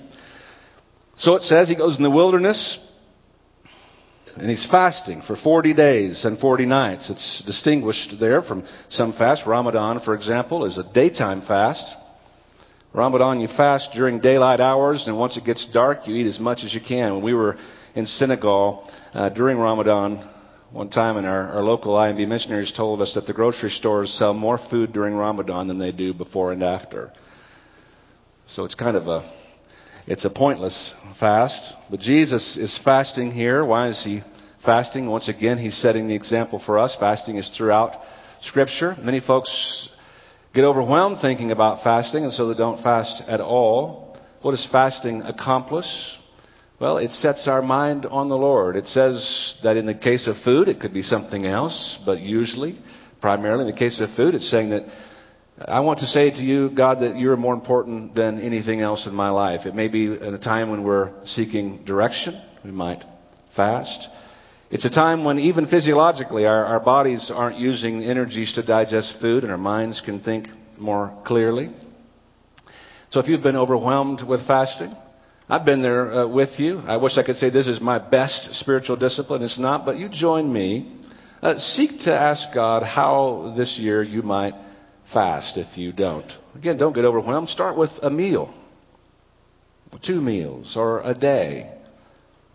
So 1.16 1.36
it 1.36 1.42
says 1.42 1.68
he 1.68 1.76
goes 1.76 1.96
in 1.96 2.02
the 2.02 2.10
wilderness 2.10 2.78
and 4.36 4.50
he's 4.50 4.66
fasting 4.70 5.22
for 5.26 5.36
40 5.36 5.74
days 5.74 6.24
and 6.24 6.38
40 6.38 6.66
nights. 6.66 7.08
It's 7.08 7.42
distinguished 7.46 8.14
there 8.18 8.42
from 8.42 8.66
some 8.88 9.12
fast. 9.12 9.42
Ramadan, 9.46 10.00
for 10.04 10.14
example, 10.14 10.64
is 10.64 10.76
a 10.76 10.92
daytime 10.92 11.42
fast. 11.46 11.84
Ramadan, 12.92 13.40
you 13.40 13.48
fast 13.56 13.90
during 13.94 14.20
daylight 14.20 14.60
hours, 14.60 15.04
and 15.06 15.18
once 15.18 15.36
it 15.36 15.44
gets 15.44 15.66
dark, 15.72 16.06
you 16.06 16.16
eat 16.16 16.26
as 16.26 16.40
much 16.40 16.60
as 16.64 16.74
you 16.74 16.80
can. 16.86 17.14
When 17.14 17.24
we 17.24 17.34
were 17.34 17.56
in 17.94 18.06
Senegal 18.06 18.88
uh, 19.12 19.28
during 19.30 19.56
Ramadan, 19.58 20.28
one 20.72 20.90
time, 20.90 21.16
and 21.16 21.26
our, 21.26 21.50
our 21.50 21.62
local 21.62 21.94
IMB 21.94 22.26
missionaries 22.26 22.72
told 22.76 23.00
us 23.00 23.12
that 23.14 23.26
the 23.26 23.32
grocery 23.32 23.70
stores 23.70 24.12
sell 24.18 24.34
more 24.34 24.58
food 24.70 24.92
during 24.92 25.14
Ramadan 25.14 25.68
than 25.68 25.78
they 25.78 25.92
do 25.92 26.12
before 26.12 26.52
and 26.52 26.62
after. 26.62 27.12
So 28.48 28.64
it's 28.64 28.74
kind 28.74 28.96
of 28.96 29.06
a 29.06 29.43
it's 30.06 30.24
a 30.24 30.30
pointless 30.30 30.94
fast. 31.18 31.74
But 31.90 32.00
Jesus 32.00 32.56
is 32.56 32.78
fasting 32.84 33.30
here. 33.30 33.64
Why 33.64 33.88
is 33.88 34.02
he 34.04 34.22
fasting? 34.64 35.06
Once 35.06 35.28
again, 35.28 35.58
he's 35.58 35.76
setting 35.76 36.08
the 36.08 36.14
example 36.14 36.62
for 36.64 36.78
us. 36.78 36.96
Fasting 37.00 37.36
is 37.36 37.50
throughout 37.56 37.92
Scripture. 38.42 38.96
Many 39.02 39.20
folks 39.20 39.88
get 40.54 40.64
overwhelmed 40.64 41.18
thinking 41.20 41.50
about 41.50 41.82
fasting, 41.82 42.24
and 42.24 42.32
so 42.32 42.48
they 42.48 42.58
don't 42.58 42.82
fast 42.82 43.22
at 43.26 43.40
all. 43.40 44.18
What 44.42 44.50
does 44.50 44.68
fasting 44.70 45.22
accomplish? 45.22 45.86
Well, 46.78 46.98
it 46.98 47.10
sets 47.10 47.48
our 47.48 47.62
mind 47.62 48.04
on 48.04 48.28
the 48.28 48.36
Lord. 48.36 48.76
It 48.76 48.86
says 48.86 49.56
that 49.62 49.76
in 49.76 49.86
the 49.86 49.94
case 49.94 50.28
of 50.28 50.36
food, 50.44 50.68
it 50.68 50.80
could 50.80 50.92
be 50.92 51.02
something 51.02 51.46
else, 51.46 51.98
but 52.04 52.20
usually, 52.20 52.78
primarily 53.22 53.62
in 53.64 53.70
the 53.70 53.78
case 53.78 54.00
of 54.00 54.10
food, 54.16 54.34
it's 54.34 54.50
saying 54.50 54.70
that 54.70 54.82
I 55.56 55.80
want 55.80 56.00
to 56.00 56.06
say 56.06 56.30
to 56.30 56.42
you, 56.42 56.70
God, 56.70 57.00
that 57.00 57.16
you're 57.16 57.36
more 57.36 57.54
important 57.54 58.16
than 58.16 58.40
anything 58.40 58.80
else 58.80 59.06
in 59.06 59.14
my 59.14 59.30
life. 59.30 59.66
It 59.66 59.74
may 59.74 59.86
be 59.86 60.12
at 60.12 60.32
a 60.32 60.38
time 60.38 60.70
when 60.70 60.82
we're 60.82 61.12
seeking 61.26 61.84
direction. 61.84 62.42
We 62.64 62.72
might 62.72 63.04
fast. 63.54 64.08
It's 64.72 64.84
a 64.84 64.90
time 64.90 65.22
when 65.22 65.38
even 65.38 65.68
physiologically 65.68 66.44
our, 66.44 66.64
our 66.64 66.80
bodies 66.80 67.30
aren't 67.32 67.58
using 67.58 68.02
energies 68.02 68.52
to 68.54 68.66
digest 68.66 69.14
food 69.20 69.44
and 69.44 69.52
our 69.52 69.58
minds 69.58 70.02
can 70.04 70.20
think 70.20 70.48
more 70.76 71.16
clearly. 71.24 71.70
So 73.10 73.20
if 73.20 73.28
you've 73.28 73.44
been 73.44 73.54
overwhelmed 73.54 74.22
with 74.26 74.44
fasting, 74.48 74.92
I've 75.48 75.64
been 75.64 75.82
there 75.82 76.12
uh, 76.12 76.26
with 76.26 76.58
you. 76.58 76.78
I 76.78 76.96
wish 76.96 77.16
I 77.16 77.22
could 77.22 77.36
say 77.36 77.50
this 77.50 77.68
is 77.68 77.80
my 77.80 78.00
best 78.00 78.54
spiritual 78.54 78.96
discipline. 78.96 79.42
It's 79.42 79.60
not, 79.60 79.86
but 79.86 79.98
you 79.98 80.08
join 80.08 80.52
me. 80.52 81.00
Uh, 81.40 81.58
seek 81.58 81.90
to 82.06 82.12
ask 82.12 82.52
God 82.52 82.82
how 82.82 83.54
this 83.56 83.76
year 83.78 84.02
you 84.02 84.22
might 84.22 84.54
fast 85.12 85.56
if 85.56 85.76
you 85.76 85.92
don't. 85.92 86.30
Again, 86.54 86.78
don't 86.78 86.94
get 86.94 87.04
overwhelmed. 87.04 87.48
Start 87.48 87.76
with 87.76 87.90
a 88.02 88.10
meal, 88.10 88.54
two 90.02 90.20
meals, 90.20 90.74
or 90.76 91.02
a 91.02 91.14
day. 91.14 91.70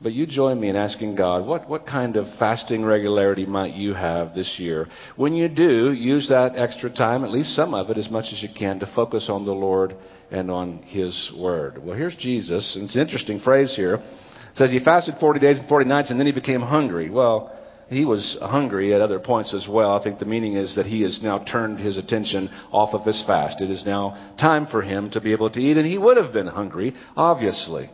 But 0.02 0.14
you 0.14 0.26
join 0.26 0.62
me 0.62 0.70
in 0.70 0.78
asking 0.78 1.16
God, 1.16 1.46
what, 1.46 1.68
what 1.68 1.86
kind 1.86 2.16
of 2.16 2.26
fasting 2.38 2.86
regularity 2.86 3.46
might 3.46 3.74
you 3.74 3.94
have 3.94 4.34
this 4.34 4.56
year? 4.58 4.88
When 5.18 5.34
you 5.34 5.50
do, 5.50 5.92
use 5.92 6.30
that 6.30 6.58
extra 6.58 6.90
time, 6.90 7.26
at 7.26 7.32
least 7.32 7.54
some 7.54 7.74
of 7.74 7.90
it, 7.90 7.98
as 7.98 8.10
much 8.10 8.32
as 8.32 8.42
you 8.42 8.48
can, 8.58 8.80
to 8.80 8.92
focus 8.96 9.28
on 9.30 9.44
the 9.46 9.52
Lord 9.52 9.96
and 10.32 10.50
on 10.50 10.84
His 10.84 11.32
Word. 11.36 11.84
Well, 11.84 11.98
here's 11.98 12.16
Jesus, 12.16 12.76
and 12.76 12.86
it's 12.86 12.96
an 12.96 13.02
interesting 13.02 13.40
phrase 13.40 13.74
here. 13.76 13.96
It 13.96 14.56
says 14.56 14.72
he 14.72 14.80
fasted 14.80 15.16
40 15.20 15.40
days 15.42 15.60
and 15.60 15.68
40 15.68 15.86
nights, 15.86 16.12
and 16.12 16.20
then 16.20 16.28
he 16.28 16.34
became 16.34 16.62
hungry. 16.62 17.10
Well, 17.10 17.59
he 17.90 18.06
was 18.06 18.38
hungry 18.42 18.94
at 18.94 19.02
other 19.02 19.20
points 19.20 19.54
as 19.54 19.68
well. 19.68 19.98
I 19.98 20.04
think 20.04 20.20
the 20.20 20.26
meaning 20.26 20.56
is 20.56 20.76
that 20.76 20.86
he 20.86 21.02
has 21.02 21.22
now 21.24 21.40
turned 21.40 21.80
his 21.80 21.98
attention 21.98 22.50
off 22.72 22.94
of 22.94 23.06
his 23.06 23.24
fast. 23.26 23.62
It 23.62 23.70
is 23.70 23.84
now 23.86 24.36
time 24.40 24.68
for 24.68 24.82
him 24.82 25.10
to 25.12 25.22
be 25.22 25.32
able 25.32 25.50
to 25.50 25.60
eat, 25.60 25.78
and 25.78 25.88
he 25.88 25.98
would 25.98 26.18
have 26.18 26.32
been 26.32 26.48
hungry, 26.48 26.94
obviously. 27.16 27.90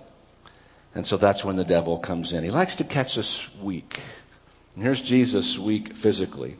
And 0.93 1.05
so 1.05 1.17
that's 1.17 1.43
when 1.45 1.55
the 1.55 1.65
devil 1.65 1.99
comes 1.99 2.33
in. 2.33 2.43
He 2.43 2.49
likes 2.49 2.75
to 2.77 2.83
catch 2.87 3.17
us 3.17 3.41
weak. 3.63 3.93
And 4.75 4.83
here's 4.83 5.01
Jesus 5.01 5.59
weak 5.63 5.89
physically. 6.03 6.57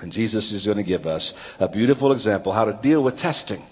And 0.00 0.12
Jesus 0.12 0.52
is 0.52 0.64
going 0.64 0.78
to 0.78 0.82
give 0.82 1.06
us 1.06 1.32
a 1.58 1.68
beautiful 1.68 2.12
example 2.12 2.52
how 2.52 2.64
to 2.64 2.78
deal 2.82 3.02
with 3.02 3.18
testing, 3.18 3.64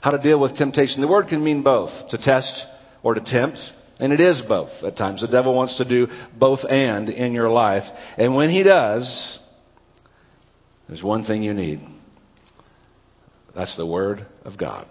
how 0.00 0.10
to 0.10 0.18
deal 0.18 0.38
with 0.38 0.56
temptation. 0.56 1.00
The 1.00 1.08
word 1.08 1.28
can 1.28 1.42
mean 1.42 1.62
both 1.62 1.90
to 2.10 2.18
test 2.18 2.64
or 3.02 3.14
to 3.14 3.20
tempt. 3.20 3.58
And 4.00 4.12
it 4.12 4.20
is 4.20 4.42
both. 4.48 4.70
At 4.82 4.96
times, 4.96 5.20
the 5.20 5.28
devil 5.28 5.54
wants 5.54 5.76
to 5.76 5.84
do 5.88 6.08
both 6.38 6.60
and 6.68 7.08
in 7.08 7.32
your 7.32 7.50
life. 7.50 7.84
And 8.16 8.34
when 8.34 8.50
he 8.50 8.62
does, 8.62 9.38
there's 10.88 11.02
one 11.02 11.24
thing 11.24 11.42
you 11.42 11.54
need 11.54 11.80
that's 13.54 13.76
the 13.76 13.86
Word 13.86 14.26
of 14.44 14.56
God. 14.58 14.86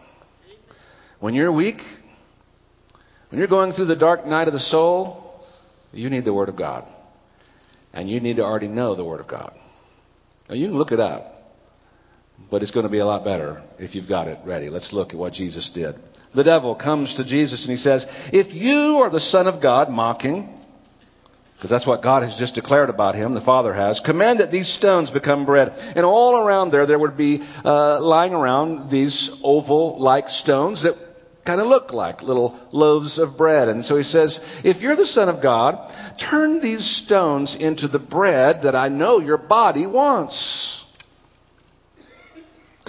When 1.20 1.34
you're 1.34 1.52
weak, 1.52 1.78
when 3.30 3.40
you're 3.40 3.48
going 3.48 3.72
through 3.72 3.88
the 3.88 3.96
dark 3.96 4.26
night 4.26 4.48
of 4.48 4.54
the 4.54 4.60
soul, 4.60 5.42
you 5.92 6.10
need 6.10 6.26
the 6.26 6.34
Word 6.34 6.50
of 6.50 6.56
God. 6.56 6.86
And 7.94 8.10
you 8.10 8.20
need 8.20 8.36
to 8.36 8.44
already 8.44 8.68
know 8.68 8.96
the 8.96 9.04
Word 9.04 9.22
of 9.22 9.28
God. 9.28 9.54
Now, 10.48 10.56
you 10.56 10.68
can 10.68 10.78
look 10.78 10.92
it 10.92 11.00
up, 11.00 11.39
but 12.52 12.64
it's 12.64 12.72
going 12.72 12.86
to 12.86 12.92
be 12.92 13.00
a 13.00 13.06
lot 13.06 13.24
better 13.24 13.64
if 13.78 13.96
you've 13.96 14.10
got 14.10 14.28
it 14.28 14.40
ready. 14.46 14.70
Let's 14.70 14.92
look 14.92 15.10
at 15.10 15.16
what 15.16 15.34
Jesus 15.34 15.70
did. 15.74 15.96
The 16.36 16.44
devil 16.44 16.76
comes 16.76 17.14
to 17.16 17.26
Jesus 17.26 17.64
and 17.64 17.72
he 17.72 17.78
says, 17.78 18.06
If 18.32 18.54
you 18.54 19.00
are 19.02 19.10
the 19.10 19.20
Son 19.20 19.48
of 19.48 19.62
God, 19.62 19.90
mocking, 19.90 20.58
because 21.60 21.72
that's 21.72 21.88
what 21.88 22.02
God 22.02 22.24
has 22.24 22.36
just 22.40 22.56
declared 22.56 22.90
about 22.90 23.16
him, 23.16 23.34
the 23.34 23.42
Father 23.42 23.74
has. 23.74 24.00
Command 24.06 24.40
that 24.40 24.50
these 24.50 24.74
stones 24.78 25.12
become 25.12 25.46
bread. 25.46 25.68
And 25.70 26.06
all 26.06 26.38
around 26.38 26.72
there, 26.72 26.86
there 26.86 27.00
would 27.00 27.18
be 27.18 27.40
uh, 27.42 28.00
lying 28.00 28.34
around 28.34 28.90
these 28.90 29.30
oval 29.44 30.02
like 30.02 30.28
stones 30.28 30.84
that 30.84 30.96
kind 31.46 31.60
of 31.60 31.68
look 31.68 31.92
like 31.92 32.22
little 32.22 32.58
loaves 32.72 33.20
of 33.20 33.38
bread. 33.38 33.68
And 33.68 33.84
so 33.84 33.98
he 33.98 34.04
says, 34.04 34.40
If 34.64 34.82
you're 34.82 34.96
the 34.96 35.06
Son 35.06 35.28
of 35.28 35.42
God, 35.44 35.76
turn 36.30 36.62
these 36.62 37.04
stones 37.06 37.58
into 37.60 37.90
the 37.90 38.00
bread 38.00 38.62
that 38.64 38.76
I 38.76 38.88
know 38.88 39.20
your 39.20 39.38
body 39.38 39.86
wants. 39.86 40.86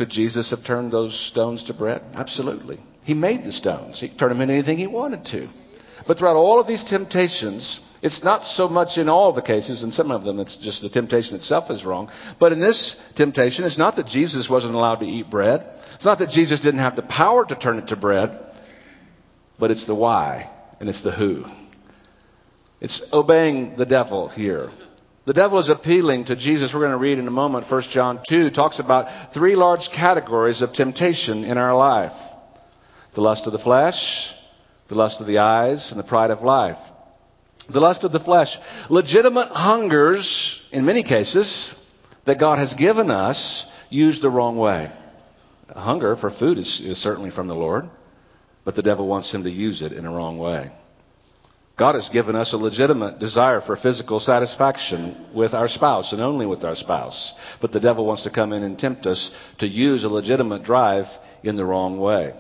Could 0.01 0.09
Jesus 0.09 0.49
have 0.49 0.65
turned 0.65 0.91
those 0.91 1.29
stones 1.31 1.63
to 1.65 1.75
bread? 1.75 2.01
Absolutely. 2.15 2.81
He 3.05 3.13
made 3.13 3.45
the 3.45 3.53
stones. 3.53 4.01
He 4.01 4.09
could 4.09 4.19
turn 4.19 4.31
them 4.31 4.41
into 4.41 4.55
anything 4.55 4.79
he 4.79 4.87
wanted 4.87 5.27
to. 5.27 5.47
But 6.07 6.17
throughout 6.17 6.37
all 6.37 6.59
of 6.59 6.67
these 6.67 6.83
temptations, 6.89 7.81
it's 8.01 8.25
not 8.25 8.41
so 8.43 8.67
much 8.67 8.97
in 8.97 9.11
all 9.11 9.35
the 9.35 9.43
cases, 9.43 9.83
and 9.83 9.93
some 9.93 10.11
of 10.11 10.25
them 10.25 10.41
it's 10.41 10.57
just 10.63 10.81
the 10.81 10.89
temptation 10.89 11.35
itself 11.37 11.71
is 11.71 11.85
wrong. 11.85 12.11
But 12.41 12.53
in 12.53 12.61
this 12.61 12.97
temptation, 13.15 13.65
it's 13.67 13.77
not 13.77 13.97
that 13.97 14.07
Jesus 14.07 14.49
wasn't 14.51 14.73
allowed 14.75 15.01
to 15.01 15.07
eat 15.07 15.31
bread. 15.31 15.67
It's 15.97 16.07
not 16.07 16.19
that 16.21 16.31
Jesus 16.31 16.63
didn't 16.63 16.81
have 16.81 16.97
the 16.97 17.03
power 17.03 17.45
to 17.45 17.55
turn 17.55 17.79
it 17.79 17.89
to 17.89 17.97
bread 17.97 18.47
but 19.61 19.71
it's 19.71 19.87
the 19.87 19.95
why 19.95 20.51
and 20.81 20.89
it's 20.89 21.05
the 21.05 21.13
who. 21.13 21.45
It's 22.81 23.01
obeying 23.13 23.77
the 23.77 23.85
devil 23.85 24.31
here. 24.31 24.71
The 25.27 25.33
devil 25.33 25.59
is 25.59 25.69
appealing 25.69 26.27
to 26.27 26.37
Jesus. 26.37 26.71
We're 26.73 26.81
going 26.81 26.93
to 26.93 26.97
read 26.97 27.19
in 27.19 27.29
a 27.29 27.31
moment, 27.31 27.71
1 27.71 27.83
John 27.93 28.21
2 28.29 28.51
talks 28.51 28.81
about 28.81 29.35
three 29.35 29.55
large 29.55 29.89
categories 29.95 30.63
of 30.63 30.73
temptation 30.73 31.45
in 31.45 31.59
our 31.59 31.77
life 31.77 32.13
the 33.15 33.21
lust 33.21 33.47
of 33.47 33.53
the 33.53 33.59
flesh, 33.59 33.95
the 34.89 34.95
lust 34.95 35.21
of 35.21 35.27
the 35.27 35.39
eyes, 35.39 35.89
and 35.91 35.99
the 35.99 36.05
pride 36.05 36.31
of 36.31 36.43
life. 36.43 36.79
The 37.73 37.81
lust 37.81 38.05
of 38.05 38.13
the 38.13 38.21
flesh, 38.21 38.49
legitimate 38.89 39.49
hungers, 39.49 40.61
in 40.71 40.85
many 40.85 41.03
cases, 41.03 41.75
that 42.27 42.39
God 42.39 42.59
has 42.59 42.73
given 42.79 43.11
us, 43.11 43.67
used 43.91 44.23
the 44.23 44.31
wrong 44.31 44.57
way. 44.57 44.93
Hunger 45.69 46.17
for 46.17 46.31
food 46.39 46.59
is, 46.59 46.81
is 46.85 47.03
certainly 47.03 47.31
from 47.31 47.49
the 47.49 47.55
Lord 47.55 47.91
but 48.65 48.77
the 48.77 48.83
devil 48.83 49.09
wants 49.09 49.33
him 49.33 49.45
to 49.45 49.51
use 49.51 49.83
it 49.83 49.93
in 49.93 50.07
a 50.07 50.11
wrong 50.11 50.39
way. 50.39 50.71
God 51.81 51.95
has 51.95 52.11
given 52.13 52.37
us 52.37 52.53
a 52.53 52.59
legitimate 52.59 53.21
desire 53.21 53.63
for 53.63 53.75
physical 53.75 54.21
satisfaction 54.21 55.31
with 55.35 55.55
our 55.55 55.67
spouse 55.67 56.13
and 56.13 56.21
only 56.21 56.45
with 56.45 56.63
our 56.63 56.77
spouse. 56.77 57.33
But 57.63 57.73
the 57.73 57.81
devil 57.81 58.05
wants 58.05 58.23
to 58.25 58.31
come 58.31 58.53
in 58.53 58.63
and 58.65 58.79
tempt 58.79 59.07
us 59.07 59.31
to 59.61 59.67
use 59.67 60.05
a 60.05 60.09
legitimate 60.09 60.63
drive 60.63 61.07
in 61.43 61.57
the 61.57 61.65
wrong 61.65 61.99
way. 61.99 62.35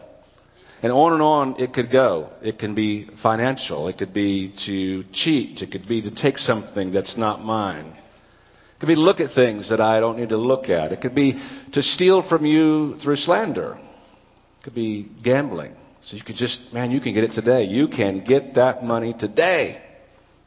And 0.83 0.93
on 0.93 1.15
and 1.15 1.23
on 1.23 1.59
it 1.59 1.73
could 1.73 1.91
go. 1.91 2.29
It 2.43 2.59
can 2.59 2.75
be 2.75 3.09
financial. 3.23 3.89
It 3.89 3.97
could 3.97 4.13
be 4.13 4.53
to 4.67 5.05
cheat. 5.15 5.63
It 5.63 5.73
could 5.73 5.89
be 5.89 6.03
to 6.03 6.15
take 6.15 6.37
something 6.37 6.93
that's 6.93 7.17
not 7.17 7.43
mine. 7.43 7.87
It 7.97 8.81
could 8.81 8.89
be 8.89 8.95
to 8.95 9.01
look 9.01 9.21
at 9.21 9.35
things 9.35 9.71
that 9.71 9.81
I 9.81 10.01
don't 10.01 10.19
need 10.19 10.29
to 10.29 10.37
look 10.37 10.69
at. 10.69 10.93
It 10.93 11.01
could 11.01 11.15
be 11.15 11.33
to 11.73 11.83
steal 11.83 12.29
from 12.29 12.45
you 12.45 12.97
through 13.03 13.17
slander. 13.17 13.81
It 13.81 14.65
could 14.65 14.75
be 14.75 15.11
gambling. 15.25 15.77
So 16.03 16.17
you 16.17 16.23
could 16.23 16.37
just, 16.37 16.61
man, 16.73 16.91
you 16.91 17.01
can 17.01 17.15
get 17.15 17.25
it 17.25 17.33
today. 17.33 17.65
You 17.65 17.89
can 17.89 18.25
get 18.25 18.55
that 18.55 18.83
money 18.85 19.15
today. 19.19 19.83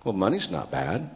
Well, 0.03 0.13
money's 0.13 0.47
not 0.49 0.71
bad. 0.71 1.09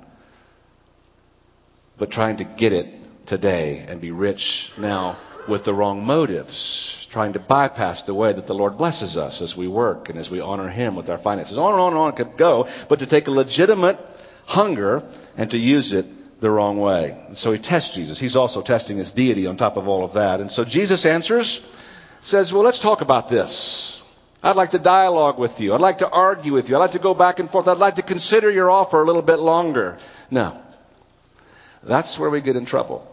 But 1.98 2.12
trying 2.12 2.38
to 2.38 2.44
get 2.44 2.74
it 2.74 2.86
today 3.25 3.86
and 3.88 4.00
be 4.00 4.12
rich 4.12 4.70
now 4.77 5.20
with 5.50 5.65
the 5.65 5.74
wrong 5.74 6.03
motives, 6.03 7.08
trying 7.12 7.34
to 7.34 7.39
bypass 7.39 8.03
the 8.06 8.13
way 8.13 8.34
that 8.34 8.48
the 8.48 8.53
Lord 8.53 8.77
blesses 8.77 9.17
us 9.17 9.41
as 9.41 9.56
we 9.58 9.67
work 9.67 10.10
and 10.10 10.20
as 10.20 10.29
we 10.29 10.39
honor 10.39 10.70
Him 10.70 10.96
with 10.96 11.10
our 11.10 11.17
finances. 11.17 11.58
On 11.58 11.72
and 11.72 11.82
on 11.82 11.94
and 11.94 11.98
on 11.98 12.13
it 12.13 12.15
could 12.17 12.38
go, 12.38 12.67
but 12.89 13.00
to 13.00 13.08
take 13.08 13.27
a 13.27 13.32
legitimate 13.32 13.98
hunger 14.46 15.01
and 15.36 15.50
to 15.50 15.58
use 15.58 15.94
it 15.94 16.06
the 16.41 16.50
wrong 16.50 16.77
way. 16.77 17.17
And 17.27 17.38
so 17.38 17.51
he 17.51 17.60
tests 17.60 17.96
Jesus. 17.96 18.20
He's 18.20 18.36
also 18.36 18.62
testing 18.62 18.98
his 18.98 19.12
deity 19.13 19.48
on 19.48 19.58
top 19.58 19.77
of 19.77 19.88
all 19.88 20.06
of 20.06 20.13
that. 20.13 20.39
And 20.39 20.51
so 20.51 20.63
Jesus 20.63 21.06
answers, 21.06 21.62
says, 22.22 22.51
Well, 22.53 22.63
let's 22.63 22.82
talk 22.82 23.01
about 23.01 23.29
this. 23.29 24.01
I'd 24.44 24.56
like 24.56 24.72
to 24.72 24.79
dialogue 24.79 25.39
with 25.39 25.51
you. 25.58 25.74
I'd 25.74 25.82
like 25.82 25.98
to 26.00 26.08
argue 26.08 26.53
with 26.53 26.70
you. 26.70 26.75
I'd 26.75 26.79
like 26.79 26.91
to 26.91 27.00
go 27.00 27.13
back 27.13 27.39
and 27.39 27.50
forth. 27.50 27.67
I'd 27.67 27.77
like 27.77 27.96
to 27.96 28.03
consider 28.03 28.51
your 28.51 28.70
offer 28.70 29.01
a 29.01 29.06
little 29.06 29.24
bit 29.24 29.39
longer. 29.39 29.98
No. 30.29 30.62
That's 31.88 32.17
where 32.20 32.29
we 32.29 32.41
get 32.41 32.56
in 32.56 32.65
trouble. 32.65 33.08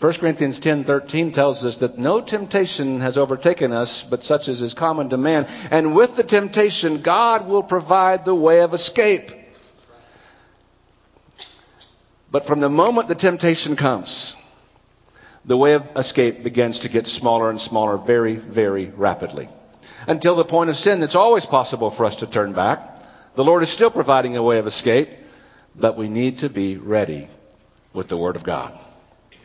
1 0.00 0.12
Corinthians 0.20 0.60
10:13 0.60 1.32
tells 1.34 1.64
us 1.64 1.76
that 1.80 1.98
no 1.98 2.20
temptation 2.20 3.00
has 3.00 3.18
overtaken 3.18 3.72
us 3.72 4.04
but 4.08 4.22
such 4.22 4.46
as 4.46 4.62
is 4.62 4.72
common 4.72 5.10
to 5.10 5.16
man 5.16 5.44
and 5.44 5.94
with 5.94 6.10
the 6.16 6.22
temptation 6.22 7.02
God 7.02 7.48
will 7.48 7.64
provide 7.64 8.24
the 8.24 8.34
way 8.34 8.60
of 8.60 8.74
escape. 8.74 9.28
But 12.30 12.44
from 12.44 12.60
the 12.60 12.68
moment 12.68 13.08
the 13.08 13.16
temptation 13.16 13.74
comes 13.76 14.36
the 15.44 15.56
way 15.56 15.74
of 15.74 15.82
escape 15.96 16.42
begins 16.42 16.80
to 16.80 16.88
get 16.88 17.06
smaller 17.06 17.50
and 17.50 17.60
smaller 17.60 17.98
very, 18.04 18.36
very 18.36 18.90
rapidly. 18.90 19.48
Until 20.06 20.36
the 20.36 20.44
point 20.44 20.70
of 20.70 20.76
sin, 20.76 21.02
it's 21.02 21.16
always 21.16 21.46
possible 21.46 21.94
for 21.96 22.04
us 22.04 22.16
to 22.16 22.30
turn 22.30 22.54
back. 22.54 22.78
The 23.36 23.42
Lord 23.42 23.62
is 23.62 23.74
still 23.74 23.90
providing 23.90 24.36
a 24.36 24.42
way 24.42 24.58
of 24.58 24.66
escape, 24.66 25.08
but 25.74 25.96
we 25.96 26.08
need 26.08 26.38
to 26.38 26.48
be 26.48 26.76
ready 26.76 27.28
with 27.94 28.08
the 28.08 28.16
Word 28.16 28.36
of 28.36 28.44
God. 28.44 28.78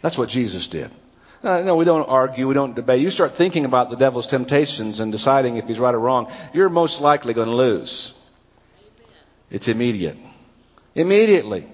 That's 0.01 0.17
what 0.17 0.29
Jesus 0.29 0.67
did. 0.71 0.91
Uh, 1.43 1.62
no, 1.62 1.75
we 1.75 1.83
don't 1.83 2.03
argue, 2.03 2.47
we 2.47 2.53
don't 2.53 2.75
debate. 2.75 3.01
You 3.01 3.09
start 3.09 3.33
thinking 3.38 3.65
about 3.65 3.89
the 3.89 3.97
devil's 3.97 4.27
temptations 4.27 5.00
and 5.00 5.12
deciding 5.12 5.57
if 5.57 5.65
he's 5.65 5.79
right 5.79 5.93
or 5.93 6.00
wrong, 6.00 6.50
you're 6.53 6.69
most 6.69 7.01
likely 7.01 7.33
going 7.33 7.50
to 7.50 7.55
lose. 7.55 8.13
It's 9.51 9.67
immediate. 9.67 10.15
Immediately. 10.95 11.69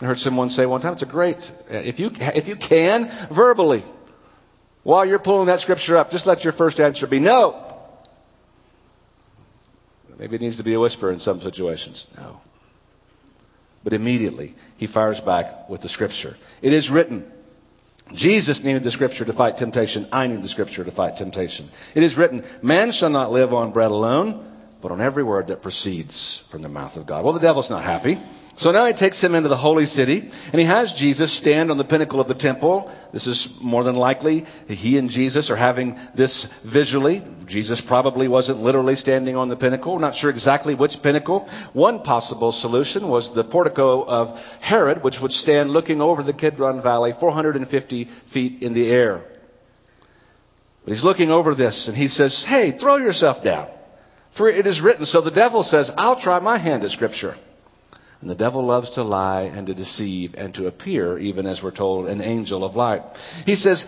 I 0.00 0.06
heard 0.06 0.18
someone 0.18 0.50
say 0.50 0.64
one 0.64 0.80
time, 0.80 0.92
it's 0.92 1.02
a 1.02 1.06
great, 1.06 1.38
if 1.68 1.98
you, 1.98 2.10
if 2.12 2.46
you 2.46 2.56
can, 2.56 3.28
verbally, 3.34 3.84
while 4.84 5.04
you're 5.04 5.18
pulling 5.18 5.48
that 5.48 5.60
scripture 5.60 5.96
up, 5.96 6.10
just 6.10 6.26
let 6.26 6.44
your 6.44 6.52
first 6.52 6.78
answer 6.78 7.06
be 7.06 7.18
no. 7.18 7.64
Maybe 10.18 10.36
it 10.36 10.42
needs 10.42 10.56
to 10.56 10.64
be 10.64 10.74
a 10.74 10.80
whisper 10.80 11.12
in 11.12 11.20
some 11.20 11.40
situations. 11.40 12.06
No. 12.16 12.40
But 13.84 13.92
immediately, 13.92 14.56
he 14.76 14.86
fires 14.86 15.20
back 15.24 15.68
with 15.68 15.82
the 15.82 15.88
scripture. 15.88 16.36
It 16.60 16.72
is 16.72 16.90
written. 16.92 17.30
Jesus 18.14 18.60
needed 18.64 18.82
the 18.82 18.90
scripture 18.90 19.24
to 19.24 19.32
fight 19.32 19.56
temptation. 19.58 20.08
I 20.10 20.26
need 20.26 20.42
the 20.42 20.48
scripture 20.48 20.84
to 20.84 20.90
fight 20.90 21.16
temptation. 21.16 21.70
It 21.94 22.02
is 22.02 22.16
written, 22.16 22.42
Man 22.62 22.90
shall 22.92 23.10
not 23.10 23.30
live 23.30 23.52
on 23.52 23.72
bread 23.72 23.90
alone, 23.90 24.56
but 24.82 24.90
on 24.90 25.00
every 25.00 25.22
word 25.22 25.48
that 25.48 25.62
proceeds 25.62 26.42
from 26.50 26.62
the 26.62 26.68
mouth 26.68 26.96
of 26.96 27.06
God. 27.06 27.24
Well, 27.24 27.34
the 27.34 27.40
devil's 27.40 27.70
not 27.70 27.84
happy. 27.84 28.20
So 28.58 28.72
now 28.72 28.86
he 28.86 28.92
takes 28.92 29.22
him 29.22 29.36
into 29.36 29.48
the 29.48 29.56
holy 29.56 29.86
city, 29.86 30.28
and 30.28 30.60
he 30.60 30.66
has 30.66 30.92
Jesus 30.98 31.38
stand 31.38 31.70
on 31.70 31.78
the 31.78 31.84
pinnacle 31.84 32.20
of 32.20 32.26
the 32.26 32.34
temple. 32.34 32.92
This 33.12 33.24
is 33.24 33.48
more 33.62 33.84
than 33.84 33.94
likely 33.94 34.44
he 34.66 34.98
and 34.98 35.08
Jesus 35.08 35.48
are 35.48 35.56
having 35.56 35.96
this 36.16 36.46
visually. 36.72 37.22
Jesus 37.46 37.80
probably 37.86 38.26
wasn't 38.26 38.58
literally 38.58 38.96
standing 38.96 39.36
on 39.36 39.48
the 39.48 39.54
pinnacle. 39.54 39.94
We're 39.94 40.00
not 40.00 40.16
sure 40.16 40.30
exactly 40.30 40.74
which 40.74 40.90
pinnacle. 41.04 41.48
One 41.72 42.02
possible 42.02 42.50
solution 42.50 43.08
was 43.08 43.30
the 43.36 43.44
portico 43.44 44.02
of 44.02 44.36
Herod, 44.60 45.04
which 45.04 45.18
would 45.22 45.32
stand 45.32 45.70
looking 45.70 46.00
over 46.00 46.24
the 46.24 46.32
Kidron 46.32 46.82
Valley, 46.82 47.12
450 47.20 48.08
feet 48.34 48.60
in 48.60 48.74
the 48.74 48.90
air. 48.90 49.22
But 50.84 50.94
he's 50.94 51.04
looking 51.04 51.30
over 51.30 51.54
this, 51.54 51.86
and 51.86 51.96
he 51.96 52.08
says, 52.08 52.44
Hey, 52.48 52.76
throw 52.76 52.96
yourself 52.96 53.44
down. 53.44 53.68
For 54.36 54.48
it 54.48 54.66
is 54.66 54.80
written. 54.82 55.06
So 55.06 55.20
the 55.20 55.30
devil 55.30 55.62
says, 55.62 55.88
I'll 55.96 56.20
try 56.20 56.40
my 56.40 56.58
hand 56.58 56.82
at 56.82 56.90
Scripture. 56.90 57.36
And 58.20 58.28
the 58.28 58.34
devil 58.34 58.66
loves 58.66 58.90
to 58.94 59.04
lie 59.04 59.42
and 59.42 59.68
to 59.68 59.74
deceive 59.74 60.34
and 60.36 60.52
to 60.54 60.66
appear, 60.66 61.18
even 61.18 61.46
as 61.46 61.60
we're 61.62 61.74
told, 61.74 62.08
an 62.08 62.20
angel 62.20 62.64
of 62.64 62.74
light. 62.74 63.02
He 63.46 63.54
says, 63.54 63.84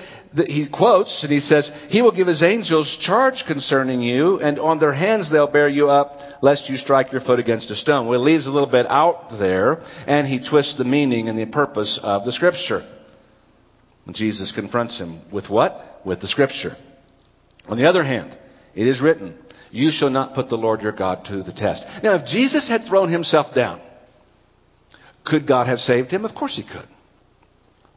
he 0.47 0.69
quotes 0.73 1.25
and 1.25 1.33
he 1.33 1.41
says, 1.41 1.69
He 1.89 2.01
will 2.01 2.13
give 2.13 2.29
His 2.29 2.43
angels 2.43 2.97
charge 3.01 3.43
concerning 3.49 4.03
you, 4.03 4.39
and 4.39 4.61
on 4.61 4.79
their 4.79 4.95
hands 4.95 5.29
they'll 5.31 5.51
bear 5.51 5.69
you 5.69 5.91
up, 5.91 6.17
lest 6.43 6.69
you 6.69 6.77
strike 6.77 7.11
your 7.11 7.23
foot 7.23 7.41
against 7.41 7.73
a 7.73 7.75
stone. 7.75 8.07
Well, 8.07 8.21
it 8.21 8.25
leaves 8.25 8.47
a 8.47 8.51
little 8.51 8.71
bit 8.71 8.87
out 8.89 9.37
there, 9.41 9.83
and 10.07 10.29
he 10.29 10.49
twists 10.49 10.79
the 10.79 10.85
meaning 10.85 11.29
and 11.29 11.37
the 11.37 11.47
purpose 11.47 11.99
of 12.01 12.25
the 12.25 12.33
Scripture. 12.33 12.89
And 14.07 14.15
Jesus 14.15 14.53
confronts 14.55 15.01
him 15.01 15.23
with 15.33 15.51
what? 15.51 16.03
With 16.07 16.21
the 16.21 16.29
Scripture. 16.29 16.77
On 17.69 17.77
the 17.77 17.89
other 17.89 18.05
hand, 18.05 18.39
it 18.77 18.87
is 18.87 19.01
written, 19.01 19.35
You 19.73 19.91
shall 19.93 20.11
not 20.11 20.37
put 20.37 20.49
the 20.49 20.57
Lord 20.57 20.83
your 20.83 20.93
God 20.93 21.25
to 21.27 21.43
the 21.43 21.53
test. 21.53 21.85
Now, 22.05 22.15
if 22.15 22.27
Jesus 22.27 22.69
had 22.69 22.83
thrown 22.89 23.11
himself 23.11 23.53
down, 23.57 23.81
could 25.25 25.47
God 25.47 25.67
have 25.67 25.79
saved 25.79 26.11
him? 26.11 26.25
Of 26.25 26.35
course 26.35 26.57
he 26.57 26.63
could. 26.63 26.89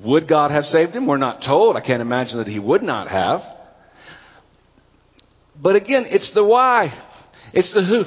Would 0.03 0.27
God 0.27 0.51
have 0.51 0.63
saved 0.63 0.93
him? 0.93 1.07
We're 1.07 1.17
not 1.17 1.43
told. 1.45 1.75
I 1.75 1.81
can't 1.81 2.01
imagine 2.01 2.37
that 2.37 2.47
he 2.47 2.59
would 2.59 2.83
not 2.83 3.07
have. 3.07 3.41
But 5.61 5.75
again, 5.75 6.05
it's 6.07 6.31
the 6.33 6.43
why. 6.43 6.91
It's 7.53 7.73
the 7.73 7.83
who. 7.83 8.03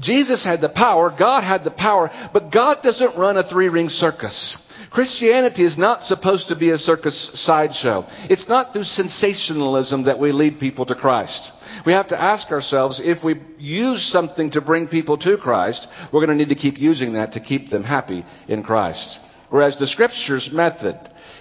Jesus 0.00 0.44
had 0.44 0.60
the 0.60 0.68
power, 0.68 1.14
God 1.16 1.42
had 1.42 1.64
the 1.64 1.70
power, 1.70 2.10
but 2.32 2.52
God 2.52 2.78
doesn't 2.82 3.16
run 3.18 3.36
a 3.36 3.48
three 3.48 3.68
ring 3.68 3.88
circus. 3.88 4.56
Christianity 4.90 5.64
is 5.64 5.76
not 5.76 6.04
supposed 6.04 6.48
to 6.48 6.56
be 6.56 6.70
a 6.70 6.78
circus 6.78 7.30
sideshow. 7.34 8.06
It's 8.30 8.48
not 8.48 8.72
through 8.72 8.84
sensationalism 8.84 10.04
that 10.04 10.18
we 10.18 10.32
lead 10.32 10.60
people 10.60 10.86
to 10.86 10.94
Christ. 10.94 11.50
We 11.86 11.92
have 11.92 12.08
to 12.08 12.20
ask 12.20 12.50
ourselves 12.50 13.00
if 13.02 13.22
we 13.24 13.40
use 13.58 14.10
something 14.12 14.50
to 14.52 14.60
bring 14.60 14.88
people 14.88 15.16
to 15.18 15.36
Christ, 15.36 15.86
we're 16.12 16.24
going 16.24 16.36
to 16.36 16.44
need 16.44 16.54
to 16.54 16.60
keep 16.60 16.78
using 16.78 17.14
that 17.14 17.32
to 17.32 17.40
keep 17.40 17.70
them 17.70 17.82
happy 17.82 18.24
in 18.48 18.62
Christ. 18.62 19.18
Whereas 19.50 19.76
the 19.78 19.86
Scripture's 19.86 20.50
method 20.52 20.96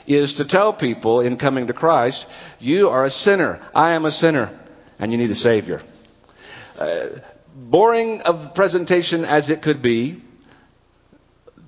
is 0.08 0.34
to 0.36 0.48
tell 0.48 0.74
people 0.74 1.20
in 1.20 1.38
coming 1.38 1.67
to 1.67 1.74
Christ, 1.74 2.25
you 2.60 2.88
are 2.88 3.06
a 3.06 3.10
sinner, 3.10 3.70
I 3.74 3.94
am 3.94 4.06
a 4.06 4.12
sinner, 4.12 4.67
and 5.00 5.12
you 5.12 5.17
need 5.17 5.29
a 5.29 5.36
Savior. 5.36 5.82
Uh, 6.77 7.20
boring 7.56 8.22
of 8.22 8.53
presentation 8.56 9.25
as 9.25 9.50
it 9.50 9.62
could 9.62 9.82
be, 9.82 10.24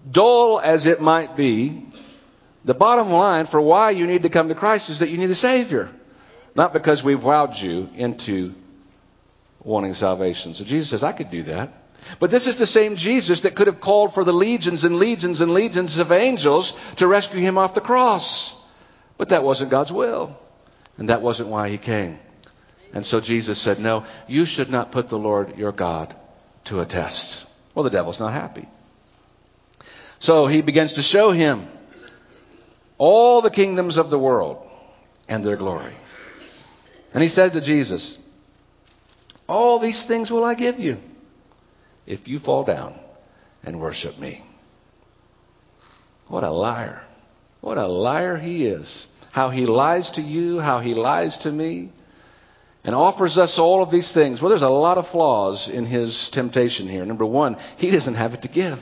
dull 0.09 0.61
as 0.63 0.85
it 0.85 1.01
might 1.01 1.35
be, 1.35 1.85
the 2.65 2.73
bottom 2.73 3.09
line 3.09 3.47
for 3.49 3.61
why 3.61 3.91
you 3.91 4.07
need 4.07 4.23
to 4.23 4.29
come 4.29 4.47
to 4.47 4.55
Christ 4.55 4.89
is 4.89 4.99
that 4.99 5.09
you 5.09 5.17
need 5.17 5.29
a 5.29 5.35
Savior. 5.35 5.93
Not 6.55 6.73
because 6.73 7.01
we've 7.03 7.19
wowed 7.19 7.61
you 7.61 7.87
into 7.95 8.53
wanting 9.63 9.93
salvation. 9.93 10.53
So 10.53 10.63
Jesus 10.65 10.89
says, 10.89 11.03
I 11.03 11.13
could 11.13 11.31
do 11.31 11.43
that. 11.43 11.73
But 12.19 12.31
this 12.31 12.47
is 12.47 12.57
the 12.57 12.65
same 12.65 12.95
Jesus 12.95 13.41
that 13.43 13.55
could 13.55 13.67
have 13.67 13.81
called 13.81 14.13
for 14.13 14.23
the 14.23 14.31
legions 14.31 14.83
and 14.83 14.95
legions 14.95 15.41
and 15.41 15.51
legions 15.51 15.99
of 15.99 16.11
angels 16.11 16.73
to 16.97 17.07
rescue 17.07 17.39
him 17.39 17.57
off 17.57 17.75
the 17.75 17.81
cross. 17.81 18.53
But 19.17 19.29
that 19.29 19.43
wasn't 19.43 19.71
God's 19.71 19.91
will. 19.91 20.37
And 20.97 21.09
that 21.09 21.21
wasn't 21.21 21.49
why 21.49 21.69
he 21.69 21.77
came. 21.77 22.19
And 22.93 23.05
so 23.05 23.21
Jesus 23.21 23.63
said, 23.63 23.79
No, 23.79 24.05
you 24.27 24.45
should 24.45 24.69
not 24.69 24.91
put 24.91 25.09
the 25.09 25.17
Lord 25.17 25.55
your 25.57 25.71
God 25.71 26.15
to 26.65 26.79
a 26.79 26.85
test. 26.85 27.45
Well, 27.75 27.83
the 27.83 27.89
devil's 27.89 28.19
not 28.19 28.33
happy. 28.33 28.67
So 30.19 30.47
he 30.47 30.61
begins 30.61 30.93
to 30.95 31.01
show 31.01 31.31
him 31.31 31.67
all 32.97 33.41
the 33.41 33.51
kingdoms 33.51 33.97
of 33.97 34.09
the 34.09 34.19
world 34.19 34.65
and 35.27 35.45
their 35.45 35.55
glory. 35.55 35.95
And 37.13 37.23
he 37.23 37.29
said 37.29 37.53
to 37.53 37.61
Jesus, 37.61 38.17
All 39.47 39.79
these 39.79 40.03
things 40.07 40.29
will 40.29 40.43
I 40.43 40.55
give 40.55 40.79
you 40.79 40.97
if 42.05 42.27
you 42.27 42.39
fall 42.39 42.63
down 42.63 42.99
and 43.63 43.79
worship 43.79 44.17
me. 44.17 44.43
What 46.27 46.43
a 46.43 46.51
liar. 46.51 47.01
What 47.61 47.77
a 47.77 47.87
liar 47.87 48.37
he 48.37 48.65
is. 48.65 49.07
How 49.31 49.49
he 49.49 49.65
lies 49.65 50.09
to 50.15 50.21
you, 50.21 50.59
how 50.59 50.79
he 50.79 50.93
lies 50.93 51.37
to 51.43 51.51
me, 51.51 51.91
and 52.83 52.95
offers 52.95 53.37
us 53.37 53.55
all 53.59 53.83
of 53.83 53.91
these 53.91 54.11
things. 54.13 54.41
Well, 54.41 54.49
there's 54.49 54.61
a 54.61 54.69
lot 54.69 54.97
of 54.97 55.05
flaws 55.11 55.69
in 55.71 55.85
his 55.85 56.29
temptation 56.33 56.87
here. 56.87 57.05
Number 57.05 57.25
one, 57.25 57.55
he 57.77 57.91
doesn't 57.91 58.15
have 58.15 58.33
it 58.33 58.41
to 58.43 58.47
give, 58.47 58.79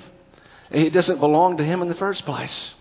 it 0.72 0.94
doesn't 0.94 1.20
belong 1.20 1.58
to 1.58 1.64
him 1.64 1.82
in 1.82 1.90
the 1.90 1.96
first 1.96 2.24
place. 2.26 2.74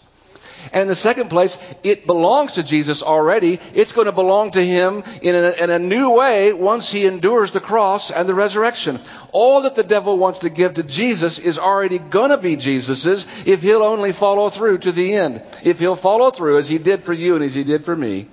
And 0.73 0.83
in 0.83 0.88
the 0.88 0.97
second 0.97 1.29
place, 1.29 1.57
it 1.85 2.07
belongs 2.07 2.53
to 2.55 2.64
Jesus 2.64 3.03
already. 3.03 3.59
It's 3.61 3.92
going 3.92 4.07
to 4.07 4.12
belong 4.12 4.53
to 4.53 4.61
him 4.61 5.03
in 5.23 5.35
a, 5.35 5.64
in 5.64 5.71
a, 5.71 5.79
new 5.79 6.11
way 6.11 6.53
once 6.53 6.90
he 6.90 7.07
endures 7.07 7.53
the 7.53 7.61
cross 7.61 8.12
and 8.14 8.29
the 8.29 8.35
resurrection. 8.35 8.99
All 9.33 9.62
that 9.62 9.77
the 9.77 9.85
devil 9.85 10.19
wants 10.19 10.40
to 10.40 10.51
give 10.51 10.75
to 10.75 10.83
Jesus 10.83 11.40
is 11.42 11.59
already 11.59 11.99
going 11.99 12.31
to 12.31 12.40
be 12.40 12.57
Jesus's 12.57 13.25
if 13.47 13.61
he'll 13.61 13.83
only 13.83 14.12
follow 14.19 14.51
through 14.51 14.79
to 14.79 14.92
the 14.92 15.14
end. 15.14 15.42
If 15.62 15.77
he'll 15.77 16.01
follow 16.01 16.33
through 16.37 16.59
as 16.59 16.69
he 16.69 16.79
did 16.79 17.03
for 17.05 17.12
you 17.12 17.37
and 17.37 17.45
as 17.45 17.55
he 17.55 17.64
did 17.64 17.85
for 17.85 17.95
me 17.95 18.29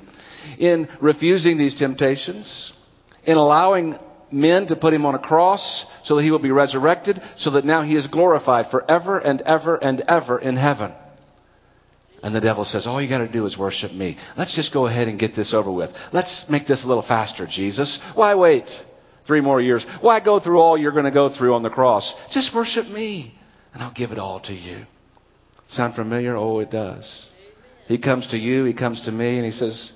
in 0.60 0.88
refusing 1.02 1.58
these 1.58 1.78
temptations, 1.78 2.74
in 3.26 3.38
allowing 3.38 3.98
men 4.32 4.68
to 4.68 4.76
put 4.76 4.94
him 4.94 5.06
on 5.06 5.16
a 5.16 5.20
cross 5.20 5.86
so 6.04 6.16
that 6.16 6.24
he 6.24 6.32
will 6.32 6.40
be 6.40 6.52
resurrected, 6.52 7.22
so 7.38 7.52
that 7.52 7.66
now 7.66 7.84
he 7.84 7.96
is 7.96 8.08
glorified 8.08 8.66
forever 8.72 9.20
and 9.20 9.42
ever 9.42 9.76
and 9.76 10.04
ever 10.08 10.40
in 10.40 10.56
heaven. 10.56 10.94
And 12.24 12.34
the 12.34 12.40
devil 12.40 12.64
says, 12.64 12.88
All 12.88 13.02
you 13.02 13.10
got 13.10 13.18
to 13.18 13.28
do 13.28 13.46
is 13.46 13.58
worship 13.58 13.92
me. 13.92 14.18
Let's 14.38 14.56
just 14.56 14.74
go 14.74 14.88
ahead 14.88 15.10
and 15.10 15.20
get 15.20 15.36
this 15.36 15.54
over 15.54 15.70
with. 15.70 15.92
Let's 16.14 16.46
make 16.50 16.66
this 16.66 16.84
a 16.84 16.88
little 16.88 17.06
faster, 17.06 17.46
Jesus. 17.46 18.00
Why 18.16 18.34
wait 18.34 18.64
three 19.28 19.42
more 19.42 19.60
years? 19.60 19.86
Why 20.00 20.22
go 20.22 20.40
through 20.40 20.60
all 20.60 20.78
you're 20.78 20.94
going 20.94 21.04
to 21.04 21.12
go 21.12 21.36
through 21.38 21.54
on 21.54 21.64
the 21.64 21.70
cross? 21.70 22.12
Just 22.32 22.56
worship 22.56 22.88
me, 22.88 23.36
and 23.74 23.84
I'll 23.84 23.94
give 23.94 24.12
it 24.12 24.20
all 24.20 24.40
to 24.46 24.54
you. 24.54 24.86
Sound 25.68 25.96
familiar? 25.96 26.38
Oh, 26.38 26.60
it 26.60 26.72
does. 26.72 27.28
He 27.88 27.98
comes 27.98 28.26
to 28.28 28.38
you, 28.38 28.64
he 28.64 28.74
comes 28.74 29.04
to 29.04 29.12
me, 29.12 29.36
and 29.36 29.46
he 29.46 29.52
says, 29.52 29.92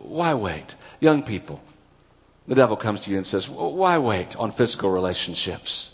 Why 0.00 0.34
wait? 0.34 0.72
Young 1.00 1.22
people, 1.22 1.60
the 2.46 2.54
devil 2.54 2.78
comes 2.78 3.04
to 3.04 3.10
you 3.10 3.18
and 3.18 3.26
says, 3.26 3.46
Why 3.50 3.98
wait 3.98 4.28
on 4.38 4.52
physical 4.52 4.90
relationships? 4.90 5.90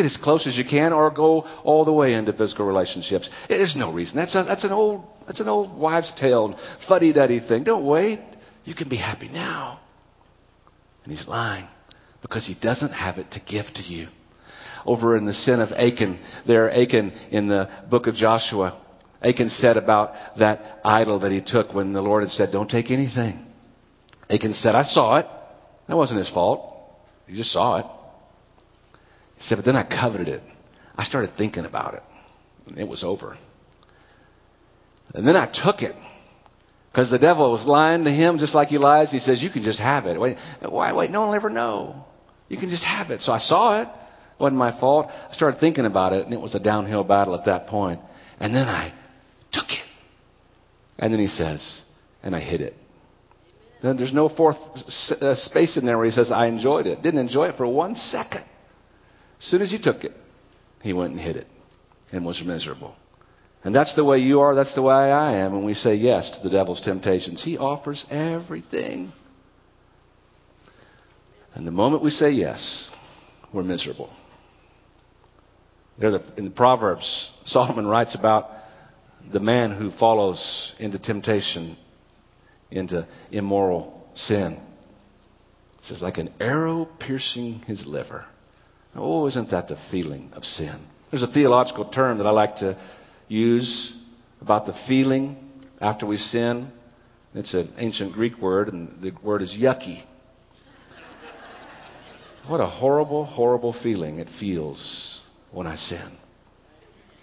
Get 0.00 0.06
as 0.06 0.16
close 0.22 0.46
as 0.46 0.56
you 0.56 0.64
can 0.64 0.94
or 0.94 1.10
go 1.10 1.42
all 1.62 1.84
the 1.84 1.92
way 1.92 2.14
into 2.14 2.32
physical 2.32 2.64
relationships. 2.64 3.28
There's 3.50 3.76
no 3.76 3.92
reason. 3.92 4.16
That's, 4.16 4.34
a, 4.34 4.44
that's, 4.48 4.64
an, 4.64 4.72
old, 4.72 5.04
that's 5.26 5.40
an 5.40 5.48
old 5.48 5.78
wives' 5.78 6.10
tale, 6.18 6.58
fuddy 6.88 7.12
duddy 7.12 7.38
thing. 7.38 7.64
Don't 7.64 7.84
wait. 7.84 8.18
You 8.64 8.74
can 8.74 8.88
be 8.88 8.96
happy 8.96 9.28
now. 9.28 9.78
And 11.04 11.12
he's 11.12 11.28
lying 11.28 11.68
because 12.22 12.46
he 12.46 12.56
doesn't 12.62 12.92
have 12.92 13.18
it 13.18 13.30
to 13.32 13.40
give 13.40 13.66
to 13.74 13.82
you. 13.82 14.08
Over 14.86 15.18
in 15.18 15.26
the 15.26 15.34
sin 15.34 15.60
of 15.60 15.70
Achan, 15.72 16.18
there, 16.46 16.72
Achan 16.72 17.12
in 17.30 17.48
the 17.48 17.68
book 17.90 18.06
of 18.06 18.14
Joshua, 18.14 18.80
Achan 19.20 19.50
said 19.50 19.76
about 19.76 20.14
that 20.38 20.80
idol 20.82 21.20
that 21.20 21.30
he 21.30 21.42
took 21.44 21.74
when 21.74 21.92
the 21.92 22.00
Lord 22.00 22.22
had 22.22 22.32
said, 22.32 22.52
Don't 22.52 22.70
take 22.70 22.90
anything. 22.90 23.44
Achan 24.30 24.54
said, 24.54 24.74
I 24.74 24.84
saw 24.84 25.16
it. 25.18 25.26
That 25.88 25.96
wasn't 25.98 26.20
his 26.20 26.30
fault. 26.30 26.74
He 27.26 27.36
just 27.36 27.52
saw 27.52 27.80
it. 27.80 27.99
He 29.40 29.46
said, 29.46 29.56
but 29.56 29.64
then 29.64 29.76
I 29.76 29.82
coveted 29.82 30.28
it. 30.28 30.42
I 30.96 31.04
started 31.04 31.32
thinking 31.36 31.64
about 31.64 31.94
it. 31.94 32.02
And 32.66 32.78
it 32.78 32.86
was 32.86 33.02
over. 33.02 33.36
And 35.14 35.26
then 35.26 35.34
I 35.34 35.46
took 35.46 35.82
it. 35.82 35.96
Because 36.92 37.10
the 37.10 37.18
devil 37.18 37.50
was 37.52 37.66
lying 37.66 38.04
to 38.04 38.10
him 38.10 38.38
just 38.38 38.54
like 38.54 38.68
he 38.68 38.78
lies. 38.78 39.10
He 39.10 39.18
says, 39.18 39.42
You 39.42 39.50
can 39.50 39.62
just 39.62 39.78
have 39.78 40.06
it. 40.06 40.20
Wait, 40.20 40.36
why? 40.68 40.92
Wait, 40.92 41.10
no 41.10 41.20
one 41.20 41.30
will 41.30 41.36
ever 41.36 41.50
know. 41.50 42.04
You 42.48 42.58
can 42.58 42.68
just 42.68 42.84
have 42.84 43.10
it. 43.10 43.20
So 43.22 43.32
I 43.32 43.38
saw 43.38 43.80
it. 43.80 43.88
It 43.88 44.42
wasn't 44.42 44.58
my 44.58 44.78
fault. 44.78 45.06
I 45.08 45.32
started 45.32 45.60
thinking 45.60 45.86
about 45.86 46.12
it, 46.12 46.24
and 46.24 46.34
it 46.34 46.40
was 46.40 46.54
a 46.54 46.58
downhill 46.58 47.04
battle 47.04 47.34
at 47.34 47.44
that 47.46 47.68
point. 47.68 48.00
And 48.40 48.54
then 48.54 48.68
I 48.68 48.92
took 49.52 49.66
it. 49.68 49.84
And 50.98 51.12
then 51.12 51.20
he 51.20 51.28
says, 51.28 51.82
And 52.22 52.34
I 52.34 52.40
hid 52.40 52.60
it. 52.60 52.76
Then 53.82 53.96
there's 53.96 54.12
no 54.12 54.28
fourth 54.28 54.56
uh, 55.20 55.34
space 55.36 55.76
in 55.76 55.86
there 55.86 55.96
where 55.96 56.06
he 56.06 56.12
says, 56.12 56.30
I 56.30 56.46
enjoyed 56.46 56.86
it. 56.86 57.02
Didn't 57.02 57.20
enjoy 57.20 57.48
it 57.48 57.56
for 57.56 57.66
one 57.66 57.94
second. 57.94 58.44
As 59.40 59.46
soon 59.46 59.62
as 59.62 59.70
he 59.70 59.80
took 59.80 60.04
it, 60.04 60.12
he 60.82 60.92
went 60.92 61.12
and 61.12 61.20
hid 61.20 61.36
it 61.36 61.46
and 62.12 62.24
was 62.24 62.42
miserable. 62.44 62.94
And 63.64 63.74
that's 63.74 63.94
the 63.94 64.04
way 64.04 64.18
you 64.18 64.40
are, 64.40 64.54
that's 64.54 64.74
the 64.74 64.82
way 64.82 64.94
I 64.94 65.38
am 65.38 65.52
when 65.52 65.64
we 65.64 65.74
say 65.74 65.94
yes 65.94 66.30
to 66.30 66.42
the 66.42 66.54
devil's 66.54 66.80
temptations. 66.82 67.42
He 67.42 67.58
offers 67.58 68.04
everything. 68.10 69.12
And 71.54 71.66
the 71.66 71.70
moment 71.70 72.02
we 72.02 72.10
say 72.10 72.30
yes, 72.30 72.90
we're 73.52 73.62
miserable. 73.62 74.10
In 75.98 76.44
the 76.44 76.52
Proverbs, 76.54 77.32
Solomon 77.44 77.86
writes 77.86 78.16
about 78.18 78.48
the 79.32 79.40
man 79.40 79.72
who 79.72 79.90
follows 79.98 80.72
into 80.78 80.98
temptation, 80.98 81.76
into 82.70 83.06
immoral 83.30 84.08
sin. 84.14 84.58
It 85.78 85.84
says, 85.84 86.00
like 86.00 86.16
an 86.16 86.32
arrow 86.40 86.88
piercing 86.98 87.60
his 87.66 87.84
liver. 87.86 88.24
Oh, 88.94 89.26
isn't 89.26 89.50
that 89.50 89.68
the 89.68 89.76
feeling 89.90 90.30
of 90.34 90.44
sin? 90.44 90.86
There's 91.10 91.22
a 91.22 91.32
theological 91.32 91.90
term 91.90 92.18
that 92.18 92.26
I 92.26 92.30
like 92.30 92.56
to 92.56 92.78
use 93.28 93.94
about 94.40 94.66
the 94.66 94.74
feeling 94.88 95.36
after 95.80 96.06
we 96.06 96.16
sin. 96.16 96.70
It's 97.34 97.54
an 97.54 97.74
ancient 97.78 98.12
Greek 98.12 98.38
word, 98.38 98.68
and 98.68 99.00
the 99.00 99.12
word 99.22 99.42
is 99.42 99.56
yucky. 99.58 100.04
What 102.48 102.60
a 102.60 102.66
horrible, 102.66 103.24
horrible 103.24 103.76
feeling 103.82 104.18
it 104.18 104.28
feels 104.40 105.20
when 105.52 105.66
I 105.66 105.76
sin, 105.76 106.16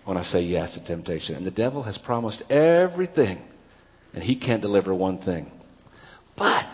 when 0.05 0.15
I 0.15 0.23
say 0.23 0.41
yes 0.41 0.73
to 0.75 0.85
temptation. 0.85 1.35
And 1.35 1.45
the 1.45 1.51
devil 1.51 1.83
has 1.83 1.97
promised 1.97 2.43
everything, 2.49 3.41
and 4.13 4.23
he 4.23 4.39
can't 4.39 4.61
deliver 4.61 4.93
one 4.93 5.19
thing. 5.19 5.51
But 6.37 6.73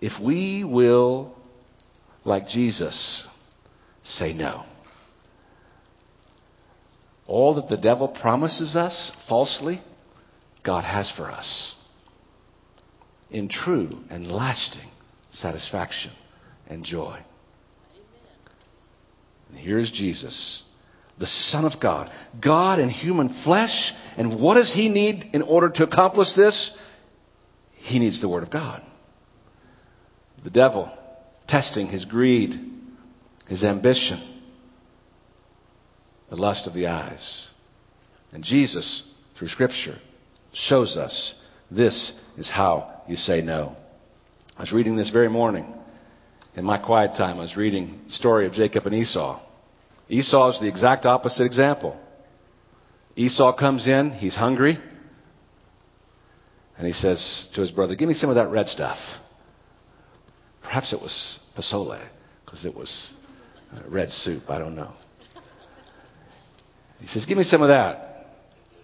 if 0.00 0.20
we 0.20 0.64
will, 0.64 1.36
like 2.24 2.48
Jesus, 2.48 3.24
say 4.04 4.32
no, 4.32 4.64
all 7.26 7.54
that 7.54 7.68
the 7.68 7.76
devil 7.76 8.08
promises 8.08 8.76
us 8.76 9.12
falsely, 9.28 9.82
God 10.64 10.84
has 10.84 11.12
for 11.16 11.30
us 11.30 11.74
in 13.30 13.48
true 13.48 13.90
and 14.10 14.30
lasting 14.30 14.90
satisfaction 15.32 16.12
and 16.68 16.84
joy. 16.84 17.18
And 19.48 19.58
here's 19.58 19.90
Jesus, 19.90 20.62
the 21.18 21.26
Son 21.26 21.64
of 21.64 21.80
God, 21.80 22.10
God 22.42 22.78
in 22.78 22.88
human 22.90 23.42
flesh. 23.44 23.92
And 24.16 24.40
what 24.40 24.54
does 24.54 24.72
he 24.74 24.88
need 24.88 25.30
in 25.32 25.42
order 25.42 25.70
to 25.70 25.84
accomplish 25.84 26.28
this? 26.36 26.70
He 27.76 27.98
needs 27.98 28.20
the 28.20 28.28
Word 28.28 28.42
of 28.42 28.50
God. 28.50 28.82
The 30.44 30.50
devil 30.50 30.90
testing 31.48 31.88
his 31.88 32.04
greed, 32.04 32.50
his 33.52 33.64
ambition, 33.64 34.40
the 36.30 36.36
lust 36.36 36.66
of 36.66 36.72
the 36.72 36.86
eyes. 36.86 37.50
And 38.32 38.42
Jesus, 38.42 39.02
through 39.38 39.48
Scripture, 39.48 39.98
shows 40.54 40.96
us 40.96 41.34
this 41.70 42.12
is 42.38 42.48
how 42.48 43.02
you 43.06 43.14
say 43.14 43.42
no. 43.42 43.76
I 44.56 44.62
was 44.62 44.72
reading 44.72 44.96
this 44.96 45.10
very 45.10 45.28
morning 45.28 45.66
in 46.56 46.64
my 46.64 46.78
quiet 46.78 47.10
time. 47.18 47.36
I 47.36 47.42
was 47.42 47.54
reading 47.54 48.00
the 48.06 48.12
story 48.12 48.46
of 48.46 48.54
Jacob 48.54 48.86
and 48.86 48.94
Esau. 48.94 49.42
Esau 50.08 50.48
is 50.48 50.58
the 50.58 50.68
exact 50.68 51.04
opposite 51.04 51.44
example. 51.44 52.00
Esau 53.16 53.54
comes 53.54 53.86
in, 53.86 54.12
he's 54.12 54.34
hungry, 54.34 54.78
and 56.78 56.86
he 56.86 56.94
says 56.94 57.50
to 57.54 57.60
his 57.60 57.70
brother, 57.70 57.96
Give 57.96 58.08
me 58.08 58.14
some 58.14 58.30
of 58.30 58.36
that 58.36 58.48
red 58.48 58.68
stuff. 58.68 58.96
Perhaps 60.62 60.94
it 60.94 61.02
was 61.02 61.38
posole, 61.54 62.00
because 62.46 62.64
it 62.64 62.74
was 62.74 63.12
red 63.88 64.10
soup. 64.10 64.44
I 64.48 64.58
don't 64.58 64.76
know. 64.76 64.92
He 67.00 67.06
says, 67.08 67.26
Give 67.26 67.38
me 67.38 67.44
some 67.44 67.62
of 67.62 67.68
that. 67.68 68.08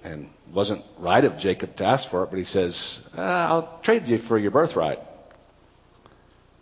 And 0.05 0.31
wasn't 0.55 0.83
right 0.99 1.25
of 1.25 1.39
Jacob 1.39 1.77
to 1.77 1.85
ask 1.85 2.11
for 2.11 2.25
it, 2.25 2.31
but 2.31 2.39
he 2.39 2.45
says, 2.45 3.01
uh, 3.17 3.21
I'll 3.21 3.81
trade 3.83 4.05
you 4.07 4.19
for 4.29 4.39
your 4.39 4.51
birthright. 4.51 4.99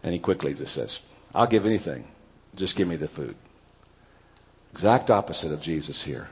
And 0.03 0.13
he 0.13 0.19
quickly 0.19 0.55
just 0.55 0.75
says, 0.75 0.99
I'll 1.35 1.49
give 1.49 1.67
anything. 1.67 2.07
Just 2.55 2.77
give 2.77 2.89
me 2.89 2.97
the 2.97 3.09
food. 3.09 3.37
Exact 4.73 5.11
opposite 5.11 5.53
of 5.53 5.61
Jesus 5.61 6.03
here. 6.05 6.29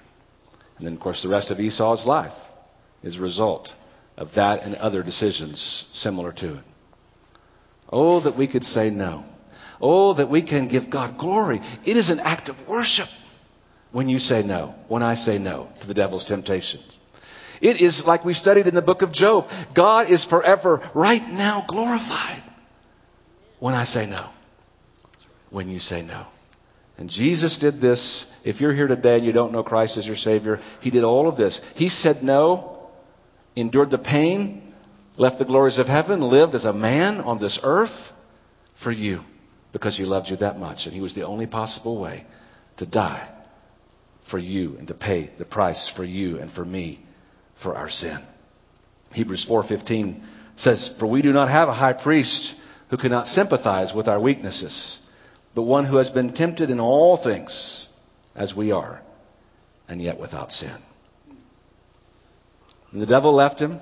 And 0.79 0.87
then, 0.87 0.95
of 0.95 1.01
course, 1.01 1.23
the 1.23 1.29
rest 1.29 1.51
of 1.51 1.61
Esau's 1.61 2.05
life 2.07 2.33
is 3.03 3.17
a 3.17 3.21
result 3.21 3.69
of 4.17 4.29
that 4.37 4.63
and 4.63 4.75
other 4.77 5.03
decisions 5.03 5.87
similar 5.93 6.33
to 6.33 6.59
it. 6.59 6.65
Oh, 7.91 8.23
that 8.23 8.37
we 8.37 8.49
could 8.49 8.65
say 8.65 8.91
no. 8.91 9.25
Oh, 9.81 10.15
that 10.15 10.31
we 10.31 10.43
can 10.43 10.69
give 10.69 10.91
God 10.91 11.19
glory. 11.19 11.61
It 11.85 11.97
is 11.97 12.11
an 12.11 12.21
act 12.21 12.49
of 12.49 12.57
worship 12.69 13.09
when 13.93 14.09
you 14.09 14.19
say 14.19 14.43
no, 14.43 14.75
when 14.89 15.03
I 15.03 15.15
say 15.15 15.39
no 15.39 15.69
to 15.81 15.87
the 15.87 15.95
devil's 15.95 16.25
temptations. 16.27 16.99
It 17.61 17.81
is 17.81 18.03
like 18.07 18.25
we 18.25 18.35
studied 18.35 18.67
in 18.67 18.75
the 18.75 18.83
book 18.83 19.03
of 19.03 19.13
Job. 19.13 19.45
God 19.75 20.11
is 20.11 20.27
forever, 20.29 20.91
right 20.95 21.23
now, 21.23 21.65
glorified 21.69 22.43
when 23.61 23.75
I 23.75 23.85
say 23.85 24.07
no. 24.07 24.31
When 25.51 25.71
you 25.71 25.79
say 25.79 26.03
no. 26.03 26.27
And 26.99 27.09
Jesus 27.09 27.57
did 27.61 27.81
this. 27.81 28.27
If 28.45 28.61
you're 28.61 28.75
here 28.75 28.89
today 28.89 29.17
and 29.17 29.25
you 29.25 29.33
don't 29.33 29.53
know 29.53 29.63
Christ 29.63 29.97
as 29.97 30.07
your 30.07 30.17
Savior, 30.17 30.61
He 30.81 30.91
did 30.91 31.05
all 31.05 31.29
of 31.29 31.37
this. 31.37 31.61
He 31.77 31.89
said 31.89 32.23
no, 32.23 32.89
endured 33.57 33.91
the 33.91 33.99
pain, 33.99 34.75
left 35.17 35.39
the 35.39 35.45
glories 35.45 35.79
of 35.79 35.87
heaven, 35.87 36.21
lived 36.21 36.55
as 36.55 36.65
a 36.65 36.73
man 36.73 37.21
on 37.21 37.41
this 37.41 37.59
earth 37.63 38.13
for 38.83 38.91
you 38.91 39.23
because 39.75 39.99
He 39.99 40.05
loved 40.05 40.31
you 40.31 40.37
that 40.37 40.59
much. 40.59 40.87
And 40.87 40.95
He 40.95 41.03
was 41.03 41.15
the 41.15 41.27
only 41.27 41.47
possible 41.47 42.01
way 42.01 42.25
to 42.79 42.87
die 42.87 43.29
for 44.31 44.39
you 44.39 44.77
and 44.79 44.89
to 44.89 44.95
pay 44.95 45.33
the 45.37 45.45
price 45.45 45.93
for 45.97 46.05
you 46.05 46.39
and 46.39 46.51
for 46.53 46.65
me 46.65 47.05
for 47.63 47.77
our 47.77 47.91
sin. 47.91 48.25
Hebrews 49.13 49.45
4:15 49.49 50.23
says, 50.57 50.95
"For 50.99 51.07
we 51.07 51.23
do 51.23 51.33
not 51.33 51.51
have 51.51 51.69
a 51.69 51.75
high 51.75 51.93
priest 51.93 52.55
who 52.89 52.97
cannot 52.97 53.27
sympathize 53.27 53.93
with 53.93 54.07
our 54.07 54.21
weaknesses, 54.21 54.99
but 55.55 55.63
one 55.63 55.85
who 55.85 55.97
has 55.97 56.11
been 56.11 56.33
tempted 56.33 56.71
in 56.71 56.79
all 56.79 57.17
things 57.17 57.89
as 58.37 58.55
we 58.55 58.71
are, 58.71 59.03
and 59.89 60.01
yet 60.01 60.21
without 60.21 60.53
sin." 60.53 60.77
And 62.93 63.03
the 63.03 63.07
devil 63.07 63.35
left 63.35 63.61
him, 63.61 63.81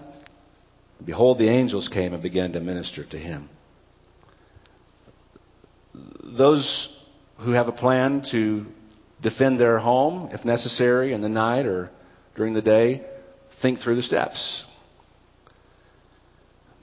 and 0.99 1.07
behold 1.07 1.39
the 1.39 1.51
angels 1.51 1.89
came 1.89 2.15
and 2.15 2.23
began 2.23 2.53
to 2.53 2.61
minister 2.61 3.05
to 3.05 3.19
him. 3.19 3.51
Those 5.95 6.89
who 7.39 7.53
have 7.53 7.69
a 7.69 7.73
plan 7.73 8.23
to 8.33 8.67
defend 9.23 9.61
their 9.61 9.79
home 9.79 10.31
if 10.33 10.45
necessary 10.45 11.13
in 11.13 11.21
the 11.21 11.29
night 11.29 11.67
or 11.67 11.91
during 12.37 12.55
the 12.55 12.63
day, 12.63 13.03
think 13.61 13.81
through 13.81 13.97
the 13.97 14.03
steps. 14.03 14.65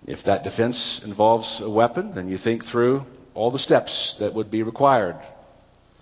If 0.06 0.26
that 0.26 0.44
defense 0.44 1.02
involves 1.04 1.62
a 1.64 1.70
weapon, 1.70 2.14
then 2.16 2.30
you 2.30 2.38
think 2.38 2.64
through 2.72 3.04
all 3.34 3.52
the 3.52 3.60
steps 3.60 4.16
that 4.20 4.34
would 4.34 4.50
be 4.50 4.64
required. 4.64 5.20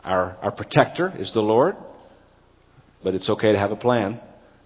Our, 0.04 0.38
our 0.42 0.52
protector 0.52 1.14
is 1.18 1.32
the 1.34 1.42
Lord, 1.42 1.76
but 3.04 3.14
it's 3.14 3.30
okay 3.30 3.52
to 3.52 3.58
have 3.58 3.72
a 3.72 3.76
plan 3.76 4.20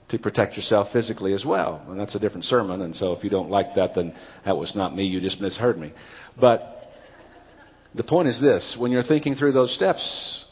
to 0.10 0.20
protect 0.20 0.56
yourself 0.56 0.88
physically 0.92 1.34
as 1.34 1.46
well. 1.46 1.82
And 1.88 2.00
that's 2.00 2.16
a 2.16 2.20
different 2.20 2.46
sermon, 2.46 2.82
and 2.82 2.96
so 2.96 3.14
if 3.14 3.24
you 3.24 3.30
don't 3.30 3.50
like 3.50 3.76
that, 3.76 3.96
then 3.96 4.14
that 4.46 4.58
was 4.58 4.76
not 4.76 4.96
me, 4.96 5.06
you 5.06 5.22
just 5.22 5.40
misheard 5.40 5.80
me. 5.80 5.94
But 6.40 6.81
the 7.96 8.04
point 8.04 8.28
is 8.28 8.40
this 8.40 8.76
when 8.80 8.92
you're 8.92 9.04
thinking 9.04 9.36
through 9.36 9.52
those 9.52 9.74
steps, 9.76 10.46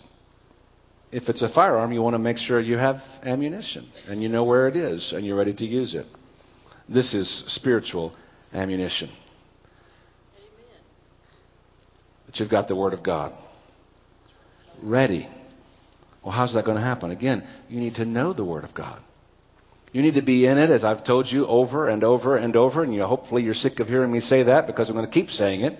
if 1.11 1.27
it's 1.27 1.41
a 1.41 1.49
firearm, 1.53 1.91
you 1.91 2.01
want 2.01 2.13
to 2.13 2.19
make 2.19 2.37
sure 2.37 2.59
you 2.59 2.77
have 2.77 2.97
ammunition 3.23 3.89
and 4.07 4.21
you 4.21 4.29
know 4.29 4.43
where 4.43 4.67
it 4.67 4.75
is 4.75 5.13
and 5.15 5.25
you're 5.25 5.37
ready 5.37 5.53
to 5.53 5.65
use 5.65 5.95
it. 5.95 6.05
This 6.87 7.13
is 7.13 7.43
spiritual 7.55 8.15
ammunition. 8.53 9.09
Amen. 10.37 10.81
That 12.27 12.39
you've 12.39 12.49
got 12.49 12.67
the 12.67 12.75
Word 12.75 12.93
of 12.93 13.03
God 13.03 13.33
ready. 14.81 15.27
Well, 16.23 16.31
how's 16.31 16.53
that 16.53 16.65
going 16.65 16.77
to 16.77 16.83
happen? 16.83 17.11
Again, 17.11 17.47
you 17.69 17.79
need 17.79 17.95
to 17.95 18.05
know 18.05 18.33
the 18.33 18.45
Word 18.45 18.63
of 18.63 18.73
God. 18.73 19.01
You 19.91 20.01
need 20.03 20.15
to 20.15 20.21
be 20.21 20.45
in 20.45 20.57
it, 20.57 20.69
as 20.69 20.83
I've 20.83 21.03
told 21.03 21.27
you 21.27 21.47
over 21.47 21.89
and 21.89 22.03
over 22.03 22.37
and 22.37 22.55
over, 22.55 22.83
and 22.83 22.93
you, 22.93 23.03
hopefully 23.03 23.41
you're 23.41 23.55
sick 23.55 23.79
of 23.79 23.87
hearing 23.87 24.11
me 24.11 24.19
say 24.19 24.43
that 24.43 24.67
because 24.67 24.89
I'm 24.89 24.95
going 24.95 25.07
to 25.07 25.11
keep 25.11 25.29
saying 25.29 25.61
it. 25.61 25.79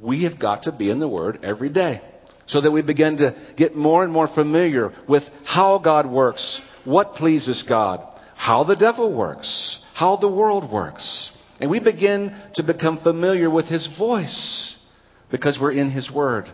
We 0.00 0.24
have 0.24 0.38
got 0.38 0.64
to 0.64 0.72
be 0.72 0.90
in 0.90 1.00
the 1.00 1.08
Word 1.08 1.40
every 1.42 1.70
day 1.70 2.00
so 2.46 2.60
that 2.60 2.70
we 2.70 2.82
begin 2.82 3.18
to 3.18 3.36
get 3.56 3.76
more 3.76 4.02
and 4.02 4.12
more 4.12 4.28
familiar 4.34 4.92
with 5.08 5.22
how 5.44 5.78
God 5.78 6.10
works, 6.10 6.60
what 6.84 7.14
pleases 7.14 7.64
God, 7.68 8.00
how 8.34 8.64
the 8.64 8.76
devil 8.76 9.12
works, 9.12 9.78
how 9.94 10.16
the 10.16 10.28
world 10.28 10.70
works. 10.70 11.30
And 11.60 11.70
we 11.70 11.80
begin 11.80 12.34
to 12.54 12.62
become 12.62 13.00
familiar 13.02 13.50
with 13.50 13.66
His 13.66 13.88
voice 13.98 14.76
because 15.30 15.58
we're 15.60 15.72
in 15.72 15.90
His 15.90 16.10
Word 16.10 16.46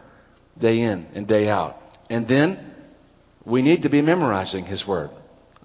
day 0.60 0.80
in 0.80 1.06
and 1.14 1.28
day 1.28 1.48
out. 1.48 1.76
And 2.10 2.26
then 2.26 2.74
we 3.44 3.62
need 3.62 3.82
to 3.82 3.90
be 3.90 4.02
memorizing 4.02 4.64
His 4.64 4.84
Word. 4.86 5.10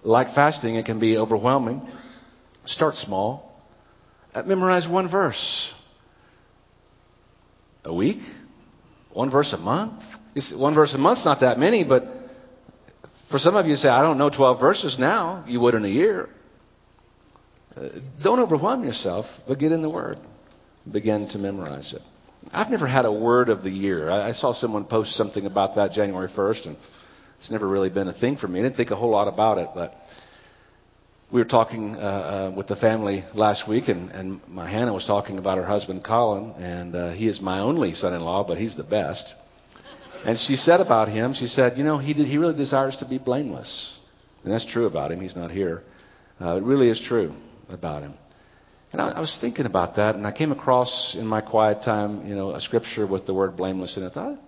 Like 0.03 0.35
fasting, 0.35 0.75
it 0.75 0.85
can 0.85 0.99
be 0.99 1.17
overwhelming. 1.17 1.87
Start 2.65 2.95
small. 2.95 3.63
Memorize 4.45 4.87
one 4.87 5.09
verse 5.09 5.73
a 7.83 7.93
week, 7.93 8.19
one 9.13 9.31
verse 9.31 9.53
a 9.53 9.57
month, 9.57 10.01
one 10.53 10.75
verse 10.75 10.93
a 10.93 10.97
month's 10.97 11.25
not 11.25 11.41
that 11.41 11.57
many, 11.57 11.83
but 11.83 12.03
for 13.29 13.39
some 13.39 13.55
of 13.55 13.65
you 13.65 13.75
say, 13.75 13.89
I 13.89 14.01
don't 14.01 14.17
know 14.17 14.29
12 14.29 14.59
verses 14.59 14.97
now. 14.99 15.43
You 15.47 15.59
would 15.59 15.75
in 15.75 15.85
a 15.85 15.89
year. 15.89 16.29
Uh, 17.75 17.89
don't 18.23 18.39
overwhelm 18.39 18.83
yourself, 18.83 19.25
but 19.47 19.59
get 19.59 19.71
in 19.71 19.81
the 19.81 19.89
Word. 19.89 20.17
Begin 20.91 21.27
to 21.29 21.37
memorize 21.37 21.93
it. 21.93 22.01
I've 22.51 22.71
never 22.71 22.87
had 22.87 23.05
a 23.05 23.11
word 23.11 23.49
of 23.49 23.63
the 23.63 23.69
year. 23.69 24.09
I, 24.09 24.29
I 24.29 24.31
saw 24.31 24.53
someone 24.53 24.85
post 24.85 25.11
something 25.11 25.45
about 25.45 25.75
that 25.75 25.91
January 25.91 26.29
1st, 26.29 26.67
and 26.67 26.77
It's 27.37 27.51
never 27.51 27.67
really 27.67 27.89
been 27.89 28.07
a 28.07 28.13
thing 28.13 28.37
for 28.37 28.47
me. 28.47 28.59
I 28.59 28.63
didn't 28.63 28.77
think 28.77 28.91
a 28.91 28.95
whole 28.95 29.11
lot 29.11 29.27
about 29.27 29.57
it, 29.57 29.69
but 29.75 29.93
we 31.31 31.39
were 31.39 31.47
talking 31.47 31.95
uh, 31.95 31.99
uh, 31.99 32.53
with 32.55 32.67
the 32.67 32.75
family 32.77 33.23
last 33.35 33.67
week, 33.67 33.87
and, 33.87 34.09
and 34.11 34.41
my 34.47 34.69
Hannah 34.69 34.93
was 34.93 35.05
talking 35.05 35.37
about 35.37 35.57
her 35.57 35.65
husband 35.65 36.03
Colin, 36.03 36.51
and 36.51 36.95
uh, 36.95 37.11
he 37.11 37.27
is 37.27 37.39
my 37.39 37.59
only 37.59 37.93
son-in-law, 37.93 38.45
but 38.47 38.57
he's 38.57 38.75
the 38.75 38.83
best. 38.83 39.33
And 40.25 40.37
she 40.47 40.55
said 40.55 40.81
about 40.81 41.07
him, 41.07 41.33
she 41.33 41.45
said, 41.45 41.77
you 41.77 41.83
know, 41.83 41.99
he 41.99 42.13
did, 42.13 42.27
he 42.27 42.37
really 42.37 42.57
desires 42.57 42.97
to 42.99 43.07
be 43.07 43.19
blameless, 43.19 43.99
and 44.43 44.51
that's 44.51 44.65
true 44.73 44.87
about 44.87 45.11
him. 45.11 45.21
He's 45.21 45.35
not 45.35 45.51
here. 45.51 45.83
Uh, 46.41 46.55
it 46.55 46.63
really 46.63 46.89
is 46.89 47.01
true 47.07 47.33
about 47.69 48.01
him. 48.01 48.15
And 48.91 48.99
I, 48.99 49.09
I 49.09 49.19
was 49.19 49.37
thinking 49.39 49.67
about 49.67 49.97
that, 49.97 50.15
and 50.15 50.25
I 50.25 50.31
came 50.31 50.51
across 50.51 51.15
in 51.17 51.27
my 51.27 51.41
quiet 51.41 51.83
time, 51.85 52.27
you 52.27 52.35
know, 52.35 52.55
a 52.55 52.61
scripture 52.61 53.05
with 53.05 53.27
the 53.27 53.35
word 53.35 53.55
blameless 53.55 53.97
in 53.97 54.03
it. 54.03 54.07
I 54.07 54.13
thought 54.13 54.39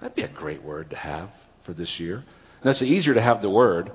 that'd 0.00 0.16
be 0.16 0.22
a 0.22 0.32
great 0.32 0.62
word 0.62 0.88
to 0.90 0.96
have 0.96 1.28
for 1.66 1.74
this 1.74 1.96
year. 1.98 2.24
And 2.62 2.70
it's 2.70 2.80
easier 2.80 3.12
to 3.12 3.20
have 3.20 3.42
the 3.42 3.50
word 3.50 3.92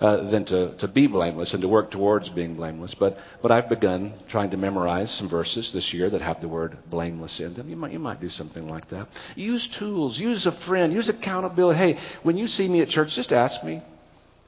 uh, 0.00 0.30
than 0.30 0.44
to, 0.44 0.76
to 0.78 0.86
be 0.86 1.06
blameless 1.06 1.52
and 1.52 1.62
to 1.62 1.68
work 1.68 1.90
towards 1.90 2.28
being 2.28 2.54
blameless. 2.54 2.94
But, 2.98 3.16
but 3.42 3.50
I've 3.50 3.68
begun 3.68 4.14
trying 4.30 4.50
to 4.50 4.56
memorize 4.56 5.16
some 5.18 5.28
verses 5.28 5.72
this 5.74 5.92
year 5.92 6.08
that 6.10 6.20
have 6.20 6.40
the 6.40 6.48
word 6.48 6.78
blameless 6.88 7.40
in 7.40 7.54
them. 7.54 7.68
You 7.68 7.76
might, 7.76 7.92
you 7.92 7.98
might 7.98 8.20
do 8.20 8.28
something 8.28 8.68
like 8.68 8.88
that. 8.90 9.08
Use 9.34 9.68
tools, 9.78 10.18
use 10.18 10.46
a 10.46 10.66
friend, 10.66 10.92
use 10.92 11.08
accountability. 11.08 11.78
Hey, 11.78 11.98
when 12.22 12.36
you 12.36 12.46
see 12.46 12.68
me 12.68 12.80
at 12.80 12.88
church, 12.88 13.08
just 13.14 13.32
ask 13.32 13.64
me. 13.64 13.82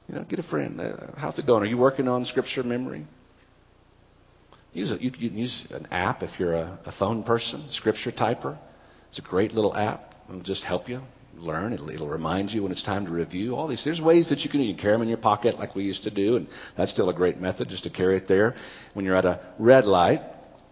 You 0.07 0.15
know, 0.15 0.23
get 0.23 0.39
a 0.39 0.43
friend. 0.43 0.79
Uh, 0.79 0.93
how's 1.17 1.37
it 1.37 1.45
going? 1.45 1.63
Are 1.63 1.67
you 1.67 1.77
working 1.77 2.07
on 2.07 2.25
scripture 2.25 2.63
memory? 2.63 3.05
Use 4.73 4.91
a, 4.91 5.01
you 5.01 5.11
can 5.11 5.37
use 5.37 5.67
an 5.71 5.85
app 5.91 6.23
if 6.23 6.39
you're 6.39 6.53
a, 6.53 6.79
a 6.85 6.93
phone 6.97 7.23
person, 7.23 7.67
scripture 7.71 8.11
typer. 8.11 8.57
It's 9.09 9.19
a 9.19 9.21
great 9.21 9.51
little 9.51 9.75
app. 9.75 10.15
It'll 10.29 10.41
just 10.41 10.63
help 10.63 10.87
you 10.87 11.01
learn. 11.37 11.73
It'll, 11.73 11.89
it'll, 11.89 12.09
remind 12.09 12.51
you 12.51 12.63
when 12.63 12.71
it's 12.71 12.83
time 12.83 13.05
to 13.05 13.11
review. 13.11 13.55
All 13.55 13.67
these. 13.67 13.83
There's 13.83 14.01
ways 14.01 14.29
that 14.29 14.39
you 14.39 14.49
can 14.49 14.61
you 14.61 14.73
can 14.73 14.81
carry 14.81 14.93
them 14.93 15.01
in 15.01 15.09
your 15.09 15.17
pocket 15.17 15.57
like 15.57 15.75
we 15.75 15.83
used 15.83 16.03
to 16.03 16.11
do, 16.11 16.37
and 16.37 16.47
that's 16.77 16.91
still 16.91 17.09
a 17.09 17.13
great 17.13 17.39
method 17.39 17.69
just 17.69 17.83
to 17.83 17.89
carry 17.89 18.17
it 18.17 18.27
there. 18.27 18.55
When 18.93 19.05
you're 19.05 19.15
at 19.15 19.25
a 19.25 19.39
red 19.59 19.85
light, 19.85 20.21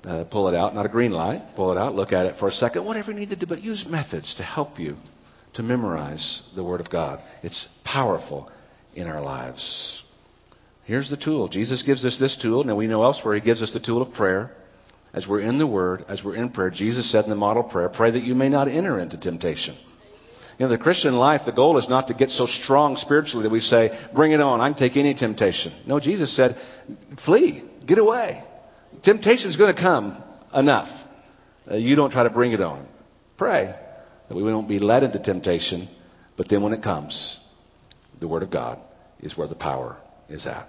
uh, 0.03 0.25
pull 0.25 0.47
it 0.47 0.55
out. 0.55 0.75
Not 0.75 0.85
a 0.85 0.89
green 0.89 1.11
light. 1.11 1.55
Pull 1.55 1.71
it 1.71 1.77
out. 1.77 1.95
Look 1.95 2.11
at 2.11 2.25
it 2.25 2.35
for 2.39 2.47
a 2.47 2.51
second. 2.51 2.85
Whatever 2.85 3.11
you 3.11 3.19
need 3.19 3.29
to 3.29 3.35
do, 3.35 3.45
but 3.45 3.61
use 3.61 3.85
methods 3.87 4.33
to 4.35 4.43
help 4.43 4.79
you 4.79 4.95
to 5.55 5.63
memorize 5.63 6.43
the 6.55 6.63
Word 6.63 6.81
of 6.81 6.89
God. 6.89 7.19
It's 7.43 7.67
powerful 7.83 8.49
in 8.95 9.07
our 9.07 9.21
lives. 9.21 10.03
Here's 10.85 11.09
the 11.09 11.17
tool. 11.17 11.47
Jesus 11.49 11.83
gives 11.85 12.03
us 12.05 12.17
this 12.19 12.37
tool. 12.41 12.63
Now 12.63 12.75
we 12.75 12.87
know 12.87 13.03
elsewhere 13.03 13.35
he 13.35 13.41
gives 13.41 13.61
us 13.61 13.71
the 13.73 13.79
tool 13.79 14.01
of 14.01 14.13
prayer. 14.13 14.51
As 15.13 15.25
we're 15.27 15.41
in 15.41 15.57
the 15.57 15.67
Word, 15.67 16.05
as 16.07 16.21
we're 16.23 16.35
in 16.35 16.49
prayer, 16.49 16.69
Jesus 16.69 17.11
said 17.11 17.23
in 17.23 17.29
the 17.29 17.35
model 17.35 17.63
prayer, 17.63 17.89
pray 17.89 18.11
that 18.11 18.23
you 18.23 18.35
may 18.35 18.49
not 18.49 18.67
enter 18.67 18.99
into 18.99 19.19
temptation. 19.19 19.75
Know, 20.59 20.67
the 20.67 20.77
Christian 20.77 21.15
life, 21.15 21.41
the 21.45 21.53
goal 21.53 21.77
is 21.77 21.87
not 21.87 22.09
to 22.09 22.13
get 22.13 22.29
so 22.29 22.45
strong 22.45 22.97
spiritually 22.97 23.43
that 23.43 23.51
we 23.51 23.61
say, 23.61 24.07
bring 24.13 24.33
it 24.33 24.41
on, 24.41 24.59
I 24.59 24.69
can 24.69 24.77
take 24.77 24.97
any 24.97 25.13
temptation. 25.13 25.73
No, 25.87 26.01
Jesus 26.01 26.35
said, 26.35 26.57
flee, 27.25 27.63
get 27.87 27.97
away. 27.97 28.43
Temptation 29.03 29.49
is 29.49 29.55
going 29.55 29.73
to 29.73 29.81
come 29.81 30.21
enough. 30.53 30.89
Uh, 31.69 31.75
you 31.75 31.95
don't 31.95 32.11
try 32.11 32.23
to 32.23 32.29
bring 32.29 32.51
it 32.51 32.59
on. 32.59 32.85
Pray 33.37 33.73
that 34.27 34.35
we 34.35 34.43
won't 34.43 34.67
be 34.67 34.79
led 34.79 35.03
into 35.03 35.19
temptation, 35.19 35.87
but 36.35 36.49
then 36.49 36.61
when 36.61 36.73
it 36.73 36.83
comes, 36.83 37.39
the 38.19 38.27
Word 38.27 38.43
of 38.43 38.51
God 38.51 38.79
is 39.21 39.37
where 39.37 39.47
the 39.47 39.55
power 39.55 39.95
is 40.27 40.45
at. 40.45 40.67